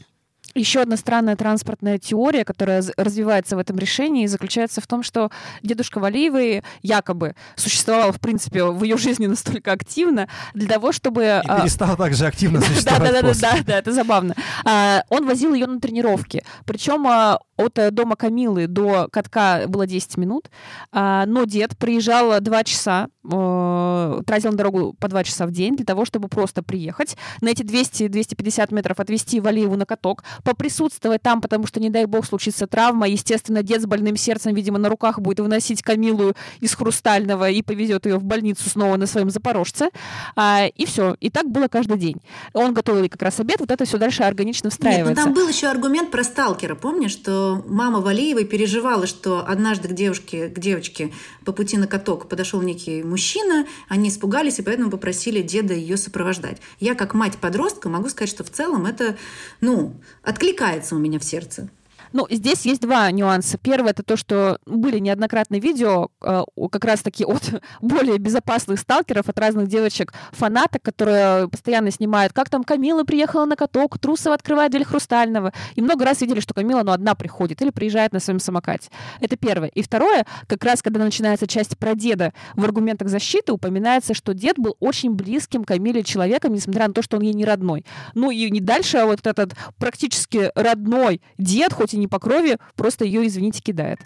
[0.55, 5.29] Еще одна странная транспортная теория, которая развивается в этом решении, заключается в том, что
[5.63, 11.23] дедушка Валиевой якобы существовал, в принципе, в ее жизни настолько активно для того, чтобы...
[11.23, 14.33] И а, перестал так же активно существовать да, да, да, да, да, это забавно.
[14.63, 16.45] А, он возил ее на тренировки.
[16.65, 20.49] Причем а, от э, дома Камилы до катка было 10 минут.
[20.91, 26.03] Но дед приезжал 2 часа, тратил на дорогу по 2 часа в день для того,
[26.03, 31.79] чтобы просто приехать, на эти 200-250 метров отвезти Валиеву на каток, поприсутствовать там, потому что,
[31.79, 33.07] не дай бог, случится травма.
[33.07, 38.05] Естественно, дед с больным сердцем, видимо, на руках будет выносить Камилу из Хрустального и повезет
[38.05, 39.89] ее в больницу снова на своем Запорожце.
[40.35, 41.17] А, и все.
[41.19, 42.21] И так было каждый день.
[42.53, 45.23] Он готовил ей как раз обед, вот это все дальше органично Нет, ну встраивается.
[45.23, 46.75] там был еще аргумент про сталкера.
[46.75, 51.11] Помнишь, что мама Валиевой переживала, что однажды к девушке, к девочке
[51.43, 56.61] по пути на каток подошел некий мужчина, они испугались и поэтому попросили деда ее сопровождать.
[56.79, 59.17] Я, как мать подростка, могу сказать, что в целом это,
[59.61, 59.95] ну,
[60.35, 61.69] откликается у меня в сердце.
[62.15, 63.57] Ну, здесь есть два нюанса.
[63.57, 69.37] Первое, это то, что были неоднократные видео э, как раз-таки от более безопасных сталкеров, от
[69.37, 75.51] разных девочек-фанаток, которые постоянно снимают, как там Камила приехала на каток, Трусова открывает дверь Хрустального.
[75.75, 78.89] И много раз видели, что Камила, ну, одна приходит или приезжает на своем самокате.
[79.19, 79.67] Это первое.
[79.67, 84.57] И второе, как раз когда начинается часть про деда в аргументах защиты, упоминается, что дед
[84.57, 87.85] был очень близким Камиле человеком, несмотря на то, что он ей не родной.
[88.13, 92.57] Ну и не дальше, а вот этот практически родной дед, хоть и не по крови,
[92.75, 93.99] просто ее, извините, кидает.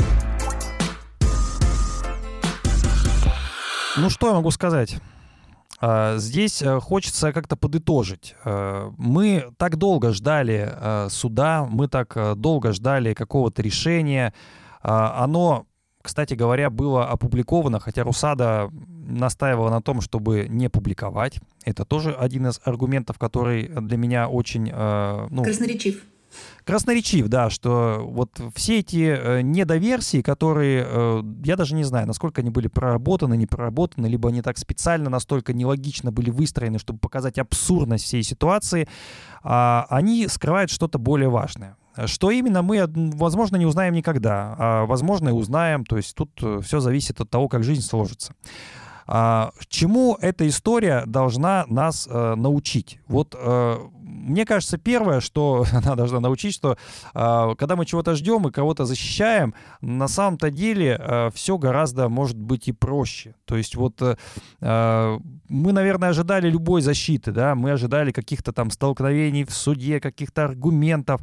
[3.98, 4.98] Ну что я могу сказать?
[5.82, 8.36] А, здесь э, хочется как-то подытожить.
[8.44, 14.34] Э, мы так долго ждали э, суда, мы так долго ждали какого-то решения.
[14.82, 15.66] А, оно,
[16.02, 21.40] кстати говоря, было опубликовано, хотя Русада настаивала на том, чтобы не публиковать.
[21.66, 24.72] Это тоже один из аргументов, который для меня очень...
[24.72, 26.04] Ну, Красноречив
[26.64, 32.42] красноречив, да, что вот все эти э, недоверсии, которые, э, я даже не знаю, насколько
[32.42, 37.38] они были проработаны, не проработаны, либо они так специально настолько нелогично были выстроены, чтобы показать
[37.38, 38.88] абсурдность всей ситуации,
[39.44, 41.76] э, они скрывают что-то более важное.
[42.06, 46.62] Что именно мы, возможно, не узнаем никогда, а возможно и узнаем, то есть тут э,
[46.64, 48.34] все зависит от того, как жизнь сложится.
[49.12, 53.00] А, чему эта история должна нас э, научить?
[53.08, 53.78] Вот э,
[54.20, 56.78] мне кажется, первое, что она должна научить, что
[57.14, 62.38] э, когда мы чего-то ждем и кого-то защищаем, на самом-то деле э, все гораздо может
[62.38, 63.36] быть и проще.
[63.46, 64.16] То есть вот э,
[64.62, 70.46] э, мы, наверное, ожидали любой защиты, да, мы ожидали каких-то там столкновений в суде, каких-то
[70.46, 71.22] аргументов,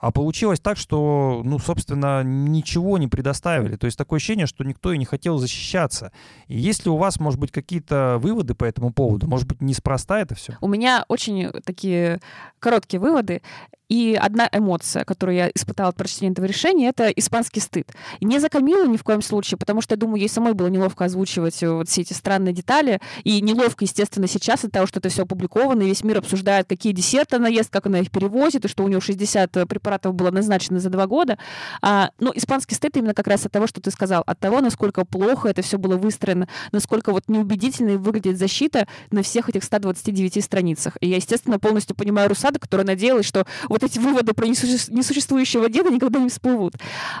[0.00, 3.76] а получилось так, что, ну, собственно, ничего не предоставили.
[3.76, 6.12] То есть такое ощущение, что никто и не хотел защищаться.
[6.46, 10.34] И если у вас, может быть, какие-то выводы по этому поводу, может быть, неспроста это
[10.34, 10.56] все?
[10.60, 12.20] У меня очень такие
[12.60, 13.42] короткие выводы.
[13.88, 17.90] И одна эмоция, которую я испытала от прочтения этого решения, это испанский стыд.
[18.20, 20.66] И не за Камилу ни в коем случае, потому что, я думаю, ей самой было
[20.66, 23.00] неловко озвучивать э, вот все эти странные детали.
[23.24, 26.92] И неловко, естественно, сейчас от того, что это все опубликовано, и весь мир обсуждает, какие
[26.92, 30.30] десерты она ест, как она их перевозит, и что у нее 60 э, препаратов было
[30.30, 31.38] назначено за два года.
[31.80, 35.06] А, но испанский стыд именно как раз от того, что ты сказал, от того, насколько
[35.06, 40.98] плохо это все было выстроено, насколько вот неубедительно выглядит защита на всех этих 129 страницах.
[41.00, 43.46] И я, естественно, полностью понимаю Русада, которая надеялась, что
[43.82, 46.74] эти выводы про несуществующего деда никогда не всплывут.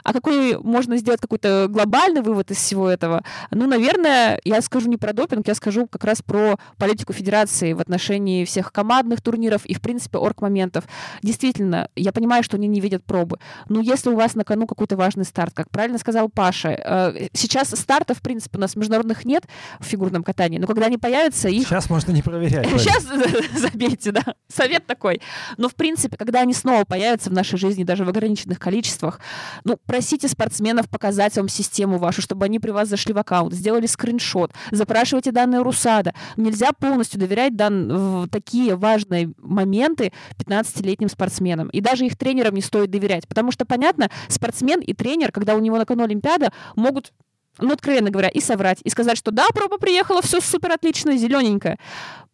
[0.04, 3.22] А какой можно сделать какой-то глобальный вывод из всего этого?
[3.50, 7.80] Ну, наверное, я скажу не про допинг, я скажу как раз про политику федерации в
[7.80, 10.84] отношении всех командных турниров и, в принципе, орг-моментов.
[11.22, 13.38] Действительно, я понимаю, что они не видят пробы.
[13.68, 17.70] Но если у вас на кону какой-то важный старт, как правильно сказал Паша, э, сейчас
[17.70, 19.44] стартов, в принципе, у нас международных нет
[19.80, 21.66] в фигурном катании, но когда они появятся, их...
[21.66, 22.68] Сейчас можно не проверять.
[22.78, 23.04] Сейчас,
[23.56, 24.22] забейте, да.
[24.48, 25.20] Совет такой.
[25.56, 29.20] Но, в принципе, когда они снова появятся в нашей жизни, даже в ограниченных количествах,
[29.64, 33.84] ну, просите спортсменов показать вам систему вашу, чтобы они при вас зашли в аккаунт, сделали
[33.84, 36.14] скриншот, запрашивайте данные Русада.
[36.38, 37.88] Нельзя полностью доверять дан...
[37.88, 41.68] в такие важные моменты 15-летним спортсменам.
[41.68, 43.28] И даже их тренерам не стоит доверять.
[43.28, 47.12] Потому что, понятно, спортсмен и тренер, когда у него на кону Олимпиада, могут
[47.58, 51.76] ну, откровенно говоря, и соврать, и сказать, что да, проба приехала, все супер отлично, зелененькое.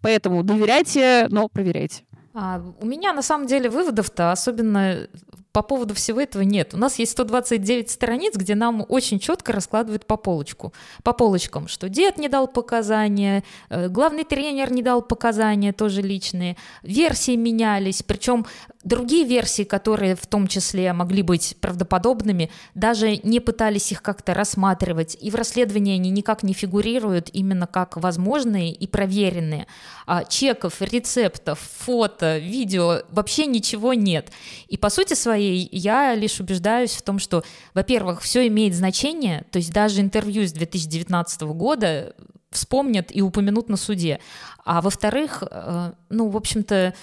[0.03, 2.04] Поэтому доверяйте, но проверяйте.
[2.35, 5.09] А, у меня на самом деле выводов-то особенно
[5.55, 6.75] по поводу всего этого нет.
[6.75, 10.75] У нас есть 129 страниц, где нам очень четко раскладывают по полочку,
[11.05, 16.57] по полочкам, что дед не дал показания, э, главный тренер не дал показания, тоже личные,
[16.83, 18.47] версии менялись, причем
[18.83, 25.17] другие версии, которые в том числе могли быть правдоподобными, даже не пытались их как-то рассматривать,
[25.21, 29.69] и в расследовании они никак не фигурируют именно как возможные и проверенные.
[30.07, 34.33] А чеков, рецептов, фото, видео, вообще ничего нет.
[34.67, 39.59] И по сути своей я лишь убеждаюсь в том, что, во-первых, все имеет значение, то
[39.59, 42.15] есть даже интервью с 2019 года
[42.51, 44.21] вспомнят и упомянут на суде.
[44.65, 46.95] А во-вторых, э, ну, в общем-то,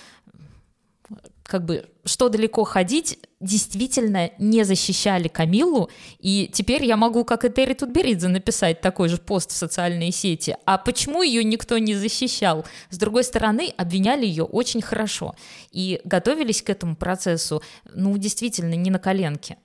[1.52, 7.50] как бы что далеко ходить, действительно не защищали Камилу, и теперь я могу, как и
[7.50, 10.56] Терри Тутберидзе, написать такой же пост в социальные сети.
[10.66, 12.66] А почему ее никто не защищал?
[12.90, 15.36] С другой стороны, обвиняли ее очень хорошо
[15.74, 17.62] и готовились к этому процессу,
[17.94, 19.58] ну, действительно, не на коленке.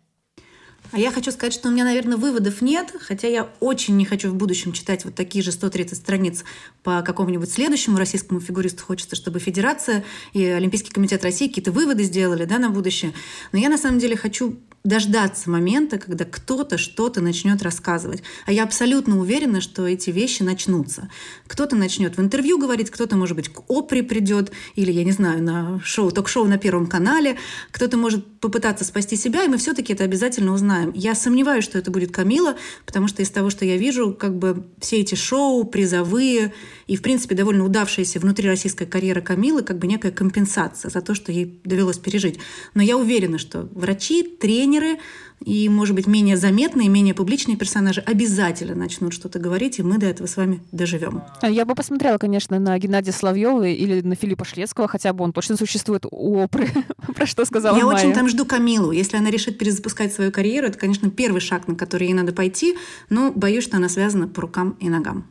[0.97, 4.30] А я хочу сказать, что у меня, наверное, выводов нет, хотя я очень не хочу
[4.30, 6.42] в будущем читать вот такие же 130 страниц
[6.82, 8.82] по какому-нибудь следующему российскому фигуристу.
[8.82, 13.12] Хочется, чтобы Федерация и Олимпийский комитет России какие-то выводы сделали да, на будущее.
[13.53, 14.57] Но я на самом деле хочу
[14.87, 18.22] дождаться момента, когда кто-то что-то начнет рассказывать.
[18.47, 21.11] А я абсолютно уверена, что эти вещи начнутся.
[21.47, 25.43] Кто-то начнет в интервью говорить, кто-то, может быть, к опре придет, или, я не знаю,
[25.43, 27.37] на шоу, ток-шоу на Первом канале,
[27.70, 30.93] кто-то может попытаться спасти себя, и мы все-таки это обязательно узнаем.
[30.95, 34.64] Я сомневаюсь, что это будет Камила, потому что из того, что я вижу, как бы
[34.80, 36.55] все эти шоу, призовые
[36.87, 41.32] и, в принципе, довольно удавшаяся внутрироссийская карьера Камилы, как бы некая компенсация за то, что
[41.32, 42.39] ей довелось пережить.
[42.74, 44.76] Но я уверена, что врачи, тренеры
[45.45, 50.07] и, может быть, менее заметные, менее публичные персонажи обязательно начнут что-то говорить, и мы до
[50.07, 51.22] этого с вами доживем.
[51.43, 55.33] А я бы посмотрела, конечно, на Геннадия Соловьева или на Филиппа Шлецкого, хотя бы он
[55.33, 56.68] точно существует у Опры,
[57.14, 57.99] про что сказала Я Майя.
[57.99, 58.93] очень там жду Камилу.
[58.93, 62.77] Если она решит перезапускать свою карьеру, это, конечно, первый шаг, на который ей надо пойти,
[63.11, 65.27] но боюсь, что она связана по рукам и ногам.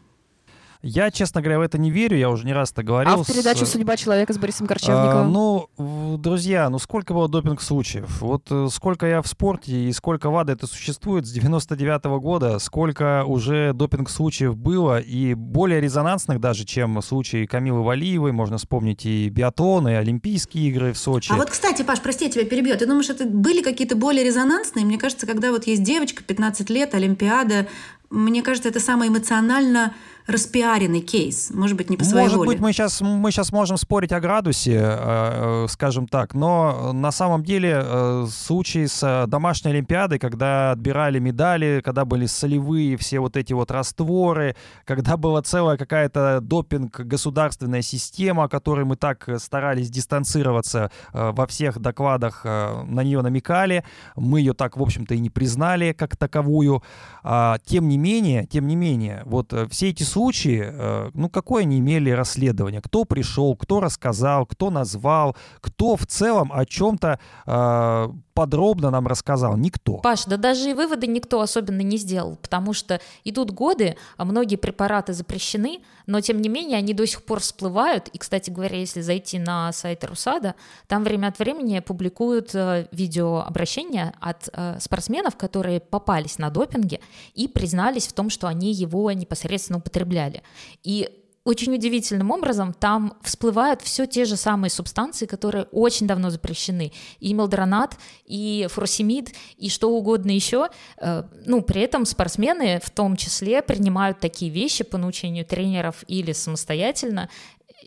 [0.87, 3.11] Я, честно говоря, в это не верю, я уже не раз это говорил.
[3.11, 5.31] А в передачу с- «Судьба человека» с Борисом А, Корчевниковым?
[5.33, 8.21] ну, в- друзья, ну сколько было допинг-случаев?
[8.21, 13.23] Вот э, сколько я в спорте и сколько ВАДА это существует с 99 года, сколько
[13.25, 19.87] уже допинг-случаев было, и более резонансных даже, чем случаи Камилы Валиевой, можно вспомнить и биатлон,
[19.87, 21.31] и Олимпийские игры в Сочи.
[21.31, 22.77] А вот, кстати, Паш, прости, я тебя перебью.
[22.77, 24.85] Ты думаешь, это были какие-то более резонансные?
[24.85, 27.65] Мне кажется, когда вот есть девочка, 15 лет, Олимпиада,
[28.11, 29.93] мне кажется, это самый эмоционально
[30.27, 31.51] распиаренный кейс.
[31.51, 32.47] Может быть, не по своей Может воле.
[32.47, 37.11] быть, мы сейчас, мы сейчас можем спорить о градусе, э, э, скажем так, но на
[37.11, 43.37] самом деле э, случай с домашней Олимпиадой, когда отбирали медали, когда были солевые все вот
[43.37, 44.55] эти вот растворы,
[44.85, 51.79] когда была целая какая-то допинг-государственная система, о которой мы так старались дистанцироваться э, во всех
[51.79, 53.83] докладах, э, на нее намекали,
[54.15, 56.81] мы ее так, в общем-то, и не признали как таковую.
[57.23, 61.79] А, Тем не менее, тем не менее, вот все эти случаи, э, ну какое они
[61.79, 62.81] имели расследование?
[62.81, 69.57] Кто пришел, кто рассказал, кто назвал, кто в целом о чем-то э, подробно нам рассказал?
[69.57, 69.97] Никто.
[69.97, 74.57] Паш, да даже и выводы никто особенно не сделал, потому что идут годы, а многие
[74.57, 78.09] препараты запрещены, но тем не менее они до сих пор всплывают.
[78.09, 80.53] И, кстати говоря, если зайти на сайт Русада,
[80.87, 86.99] там время от времени публикуют э, видеообращения от э, спортсменов, которые попались на допинге
[87.33, 90.43] и признались в том, что они его непосредственно употребляли.
[90.83, 96.91] И очень удивительным образом там всплывают все те же самые субстанции, которые очень давно запрещены.
[97.19, 100.69] И мелдронат, и фуросемид, и что угодно еще.
[100.97, 106.33] Э, Ну, при этом спортсмены в том числе принимают такие вещи по научению тренеров или
[106.33, 107.29] самостоятельно,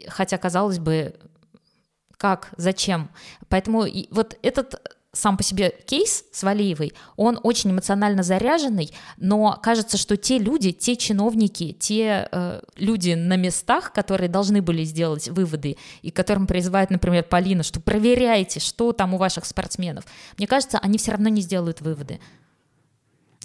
[0.07, 1.17] хотя, казалось бы,
[2.17, 3.11] как, зачем.
[3.49, 4.81] Поэтому вот этот
[5.19, 10.73] сам по себе кейс с Валиевой, он очень эмоционально заряженный, но кажется, что те люди,
[10.73, 16.91] те чиновники, те э, люди на местах, которые должны были сделать выводы, и которым призывает,
[16.91, 20.05] например, Полина, что проверяйте, что там у ваших спортсменов,
[20.37, 22.21] мне кажется, они все равно не сделают выводы.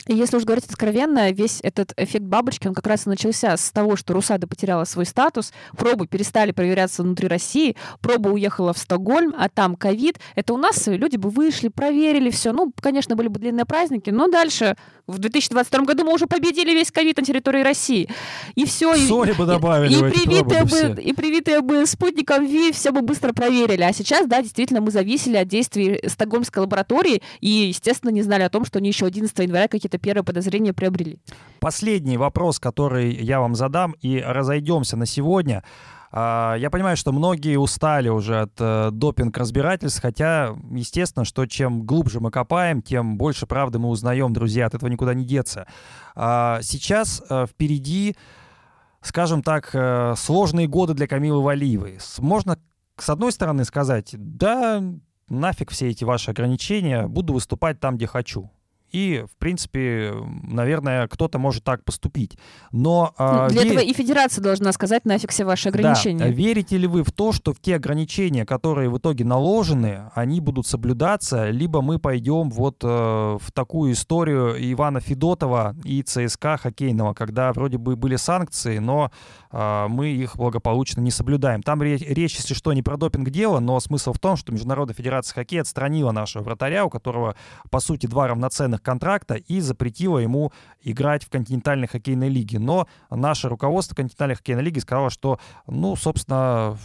[0.07, 3.71] И если уж говорить откровенно, весь этот эффект бабочки, он как раз и начался с
[3.71, 9.33] того, что Русада потеряла свой статус, пробы перестали проверяться внутри России, проба уехала в Стокгольм,
[9.37, 10.19] а там ковид.
[10.35, 12.51] Это у нас люди бы вышли, проверили все.
[12.51, 14.75] Ну, конечно, были бы длинные праздники, но дальше
[15.07, 18.09] в 2022 году мы уже победили весь ковид на территории России.
[18.55, 18.95] И все.
[18.95, 23.33] Соли бы добавили и, эти привитые бы, и привитые бы спутником ВИ все бы быстро
[23.33, 23.83] проверили.
[23.83, 28.49] А сейчас, да, действительно, мы зависели от действий Стокгольмской лаборатории и, естественно, не знали о
[28.49, 31.19] том, что они еще 11 января какие-то первые подозрения приобрели.
[31.59, 35.63] Последний вопрос, который я вам задам, и разойдемся на сегодня.
[36.15, 42.19] А, Я понимаю, что многие устали уже от э, допинг-разбирательств, хотя, естественно, что чем глубже
[42.19, 45.65] мы копаем, тем больше правды мы узнаем, друзья, от этого никуда не деться.
[46.15, 48.15] А, Сейчас э, впереди,
[49.01, 51.97] скажем так, э, сложные годы для Камилы Валиевой.
[52.19, 52.59] Можно,
[52.97, 54.83] с одной стороны, сказать, да,
[55.29, 58.51] нафиг все эти ваши ограничения, буду выступать там, где хочу.
[58.93, 60.13] И, в принципе,
[60.43, 62.37] наверное, кто-то может так поступить.
[62.71, 66.29] Но а, Для ве- этого и федерация должна сказать нафиг все ваши да, ограничения.
[66.29, 70.67] верите ли вы в то, что в те ограничения, которые в итоге наложены, они будут
[70.67, 77.51] соблюдаться, либо мы пойдем вот э, в такую историю Ивана Федотова и ЦСКА хоккейного, когда
[77.51, 79.11] вроде бы были санкции, но
[79.51, 81.63] э, мы их благополучно не соблюдаем.
[81.63, 84.93] Там ре- речь, если что, не про допинг дело, но смысл в том, что Международная
[84.93, 87.35] Федерация хоккея отстранила нашего вратаря, у которого,
[87.71, 92.59] по сути, два равноценных контракта, и запретила ему играть в континентальной хоккейной лиге.
[92.59, 96.77] Но наше руководство континентальной хоккейной лиги сказало, что, ну, собственно,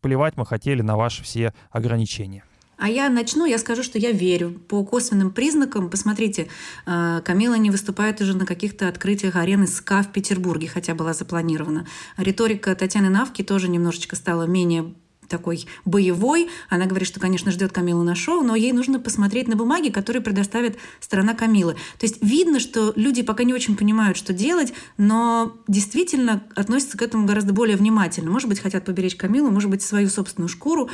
[0.00, 2.44] плевать мы хотели на ваши все ограничения.
[2.76, 4.50] А я начну, я скажу, что я верю.
[4.50, 6.48] По косвенным признакам, посмотрите,
[6.86, 11.86] э, Камила не выступает уже на каких-то открытиях арены СКА в Петербурге, хотя была запланирована.
[12.16, 14.92] Риторика Татьяны Навки тоже немножечко стала менее
[15.28, 16.48] такой боевой.
[16.68, 20.22] Она говорит, что, конечно, ждет Камилу на шоу, но ей нужно посмотреть на бумаги, которые
[20.22, 21.74] предоставит сторона Камилы.
[21.98, 27.02] То есть видно, что люди пока не очень понимают, что делать, но действительно относятся к
[27.02, 28.30] этому гораздо более внимательно.
[28.30, 30.90] Может быть, хотят поберечь Камилу, может быть, свою собственную шкуру.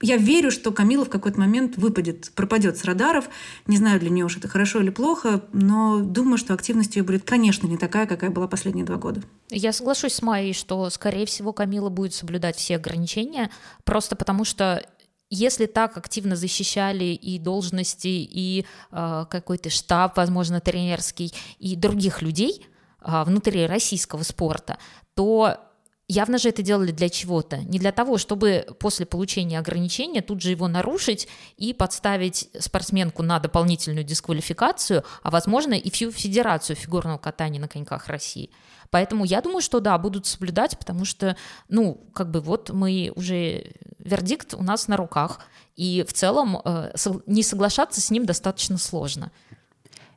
[0.00, 3.28] Я верю, что Камила в какой-то момент выпадет, пропадет с радаров.
[3.66, 7.24] Не знаю, для нее уж это хорошо или плохо, но думаю, что активность ее будет,
[7.24, 9.22] конечно, не такая, какая была последние два года.
[9.50, 13.50] Я соглашусь с Майей, что, скорее всего, Камила будет соблюдать все ограничения,
[13.84, 14.84] просто потому что
[15.30, 22.66] если так активно защищали и должности, и э, какой-то штаб, возможно, тренерский, и других людей
[23.00, 24.78] э, внутри российского спорта,
[25.14, 25.58] то
[26.06, 30.50] Явно же это делали для чего-то, не для того, чтобы после получения ограничения тут же
[30.50, 37.58] его нарушить и подставить спортсменку на дополнительную дисквалификацию, а возможно и всю Федерацию фигурного катания
[37.58, 38.50] на коньках России.
[38.94, 41.36] Поэтому я думаю, что да, будут соблюдать, потому что,
[41.68, 45.40] ну, как бы вот мы уже, вердикт у нас на руках,
[45.74, 46.92] и в целом э,
[47.26, 49.32] не соглашаться с ним достаточно сложно.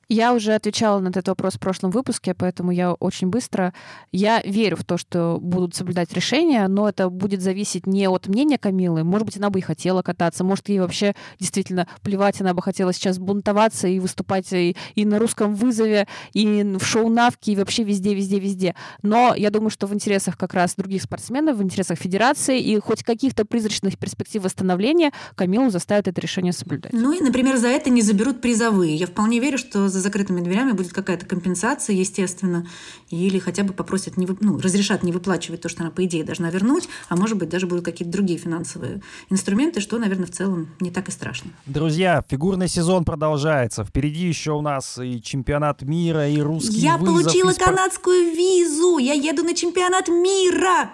[0.09, 3.73] Я уже отвечала на этот вопрос в прошлом выпуске, поэтому я очень быстро.
[4.13, 8.57] Я верю в то, что будут соблюдать решения, но это будет зависеть не от мнения
[8.57, 9.03] Камилы.
[9.03, 12.93] Может быть, она бы и хотела кататься, может, ей вообще действительно плевать, она бы хотела
[12.93, 17.83] сейчас бунтоваться и выступать и, и на русском вызове, и в шоу Навки, и вообще
[17.83, 18.75] везде, везде, везде.
[19.01, 23.03] Но я думаю, что в интересах как раз других спортсменов, в интересах федерации и хоть
[23.03, 26.93] каких-то призрачных перспектив восстановления Камилу заставят это решение соблюдать.
[26.93, 28.95] Ну и, например, за это не заберут призовые.
[28.95, 32.67] Я вполне верю, что за закрытыми дверями будет какая-то компенсация, естественно,
[33.09, 36.23] или хотя бы попросят, не вы, ну, разрешат не выплачивать то, что она, по идее,
[36.23, 40.69] должна вернуть, а может быть, даже будут какие-то другие финансовые инструменты, что, наверное, в целом
[40.79, 41.51] не так и страшно.
[41.65, 43.83] Друзья, фигурный сезон продолжается.
[43.83, 47.65] Впереди еще у нас и чемпионат мира, и русский Я вызов, получила и спор...
[47.67, 48.97] канадскую визу!
[48.99, 50.91] Я еду на чемпионат мира!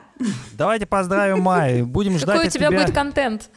[0.54, 1.82] Давайте поздравим Май.
[1.82, 2.82] Будем ждать Какой у тебя тебя...
[2.82, 3.50] будет контент?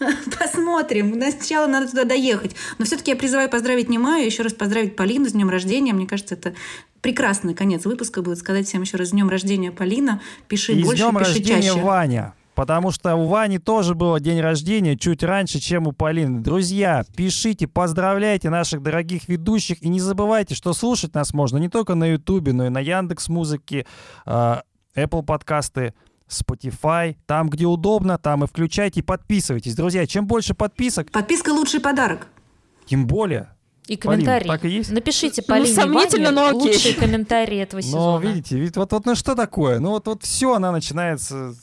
[0.38, 1.20] Посмотрим.
[1.30, 2.56] Сначала надо туда доехать.
[2.78, 5.92] Но все-таки я призываю поздравить не Майю, еще раз поздравить Полину с днем рождения.
[5.92, 6.54] Мне кажется, это
[7.00, 10.20] прекрасный конец выпуска будет сказать всем еще раз с днем рождения, Полина.
[10.48, 11.80] Пиши И больше, с днем пиши рождения, чаще.
[11.80, 12.34] Ваня.
[12.54, 16.40] Потому что у Вани тоже был день рождения чуть раньше, чем у Полины.
[16.40, 19.82] Друзья, пишите, поздравляйте наших дорогих ведущих.
[19.82, 23.28] И не забывайте, что слушать нас можно не только на Ютубе, но и на Яндекс
[23.28, 23.86] Музыке,
[24.26, 25.94] Apple подкасты,
[26.30, 27.16] Spotify.
[27.26, 29.74] Там, где удобно, там и включайте, и подписывайтесь.
[29.74, 31.10] Друзья, чем больше подписок...
[31.10, 32.26] Подписка лучший подарок.
[32.86, 33.50] Тем более.
[33.86, 34.46] И комментарий.
[34.46, 34.90] Полин, так и есть?
[34.92, 36.72] Напишите Ну, Полине сомнительно, Ване но окей.
[36.72, 38.20] лучшие комментарии этого Но сезона.
[38.22, 39.80] видите, ведь вот, вот ну что такое?
[39.80, 41.54] Ну вот, вот все, она начинается...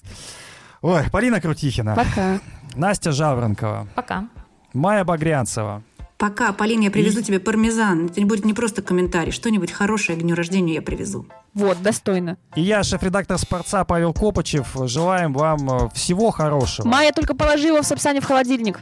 [0.82, 2.40] Ой, Полина Крутихина, Пока.
[2.76, 4.28] Настя Жаворонкова, Пока.
[4.74, 5.84] Майя Багрянцева.
[6.18, 8.08] Пока, Полин, я привезу И- тебе пармезан.
[8.08, 11.28] Это будет не просто комментарий, что-нибудь хорошее к дню рождения я привезу.
[11.54, 12.38] Вот, достойно.
[12.56, 14.76] И я, шеф-редактор «Спорца» Павел Копачев.
[14.86, 16.88] Желаем вам э, всего хорошего.
[16.88, 18.80] Майя только положи его в Сапсане в холодильник.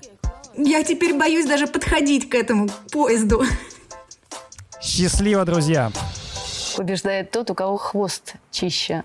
[0.58, 3.44] Я теперь боюсь даже подходить к этому поезду.
[4.82, 5.92] Счастливо, друзья!
[6.78, 9.04] Побеждает тот, у кого хвост чище.